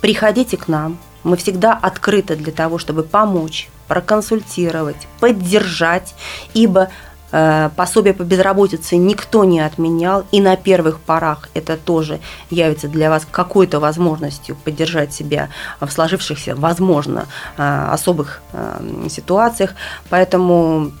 Приходите 0.00 0.56
к 0.56 0.68
нам, 0.68 0.98
мы 1.24 1.36
всегда 1.36 1.72
открыты 1.72 2.36
для 2.36 2.52
того, 2.52 2.78
чтобы 2.78 3.02
помочь, 3.02 3.68
проконсультировать, 3.88 5.08
поддержать, 5.20 6.14
ибо 6.52 6.90
э, 7.32 7.70
пособие 7.74 8.12
по 8.12 8.22
безработице 8.22 8.96
никто 8.96 9.44
не 9.44 9.60
отменял, 9.60 10.26
и 10.30 10.40
на 10.40 10.56
первых 10.56 11.00
порах 11.00 11.48
это 11.54 11.76
тоже 11.78 12.20
явится 12.50 12.88
для 12.88 13.08
вас 13.08 13.26
какой-то 13.28 13.80
возможностью 13.80 14.56
поддержать 14.64 15.12
себя 15.14 15.48
в 15.80 15.90
сложившихся, 15.90 16.54
возможно, 16.54 17.26
э, 17.56 17.88
особых 17.90 18.42
э, 18.52 19.06
ситуациях. 19.08 19.70
Поэтому 20.10 20.92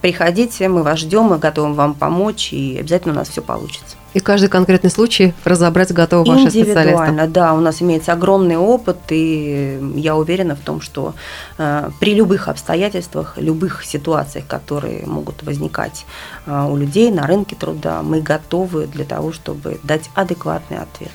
приходите, 0.00 0.68
мы 0.68 0.82
вас 0.82 1.00
ждем, 1.00 1.24
мы 1.24 1.38
готовы 1.38 1.74
вам 1.74 1.94
помочь, 1.94 2.52
и 2.52 2.78
обязательно 2.78 3.14
у 3.14 3.16
нас 3.16 3.28
все 3.28 3.42
получится. 3.42 3.96
И 4.14 4.20
каждый 4.20 4.48
конкретный 4.48 4.90
случай 4.90 5.34
разобрать 5.44 5.92
готовы 5.92 6.24
ваши 6.24 6.50
специалисты. 6.50 6.80
Индивидуально, 6.80 7.26
да, 7.26 7.52
у 7.52 7.60
нас 7.60 7.82
имеется 7.82 8.12
огромный 8.12 8.56
опыт, 8.56 8.96
и 9.10 9.78
я 9.94 10.16
уверена 10.16 10.56
в 10.56 10.60
том, 10.60 10.80
что 10.80 11.14
э, 11.58 11.90
при 12.00 12.14
любых 12.14 12.48
обстоятельствах, 12.48 13.36
любых 13.36 13.84
ситуациях, 13.84 14.46
которые 14.46 15.04
могут 15.06 15.42
возникать 15.42 16.06
э, 16.46 16.66
у 16.66 16.76
людей 16.76 17.10
на 17.10 17.26
рынке 17.26 17.56
труда, 17.56 18.02
мы 18.02 18.22
готовы 18.22 18.86
для 18.86 19.04
того, 19.04 19.32
чтобы 19.32 19.78
дать 19.82 20.08
адекватный 20.14 20.78
ответ. 20.78 21.12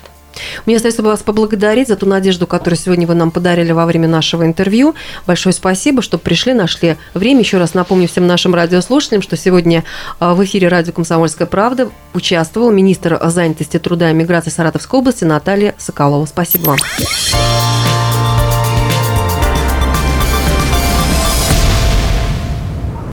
Мне 0.66 0.76
остается 0.76 1.04
вас 1.04 1.22
поблагодарить 1.22 1.88
за 1.88 1.96
ту 1.96 2.06
надежду, 2.06 2.48
которую 2.48 2.78
сегодня 2.78 3.08
вы 3.08 3.16
нам 3.16 3.32
подарили 3.32 3.72
во 3.72 3.86
время 3.86 4.08
нашего 4.08 4.46
интервью. 4.46 4.96
Большое 5.28 5.54
спасибо, 5.54 6.02
что 6.02 6.18
пришли, 6.18 6.54
нашли 6.54 6.98
время. 7.14 7.42
Еще 7.42 7.58
раз 7.58 7.74
напомню 7.74 8.08
всем 8.08 8.28
нашим 8.28 8.56
радиослушателям, 8.56 9.22
что 9.22 9.38
сегодня 9.38 9.84
а, 10.20 10.34
в 10.34 10.44
эфире 10.44 10.68
радио 10.68 10.94
«Комсомольская 10.94 11.48
правда» 11.48 11.90
участвовал 12.14 12.72
министр 12.72 13.20
занятости 13.30 13.80
труда 13.80 14.12
и 14.12 14.14
миграции 14.14 14.50
Саратовской 14.50 15.00
области 15.00 15.24
Наталья 15.24 15.76
Соколова. 15.78 16.26
Спасибо 16.26 16.66
вам. 16.66 16.78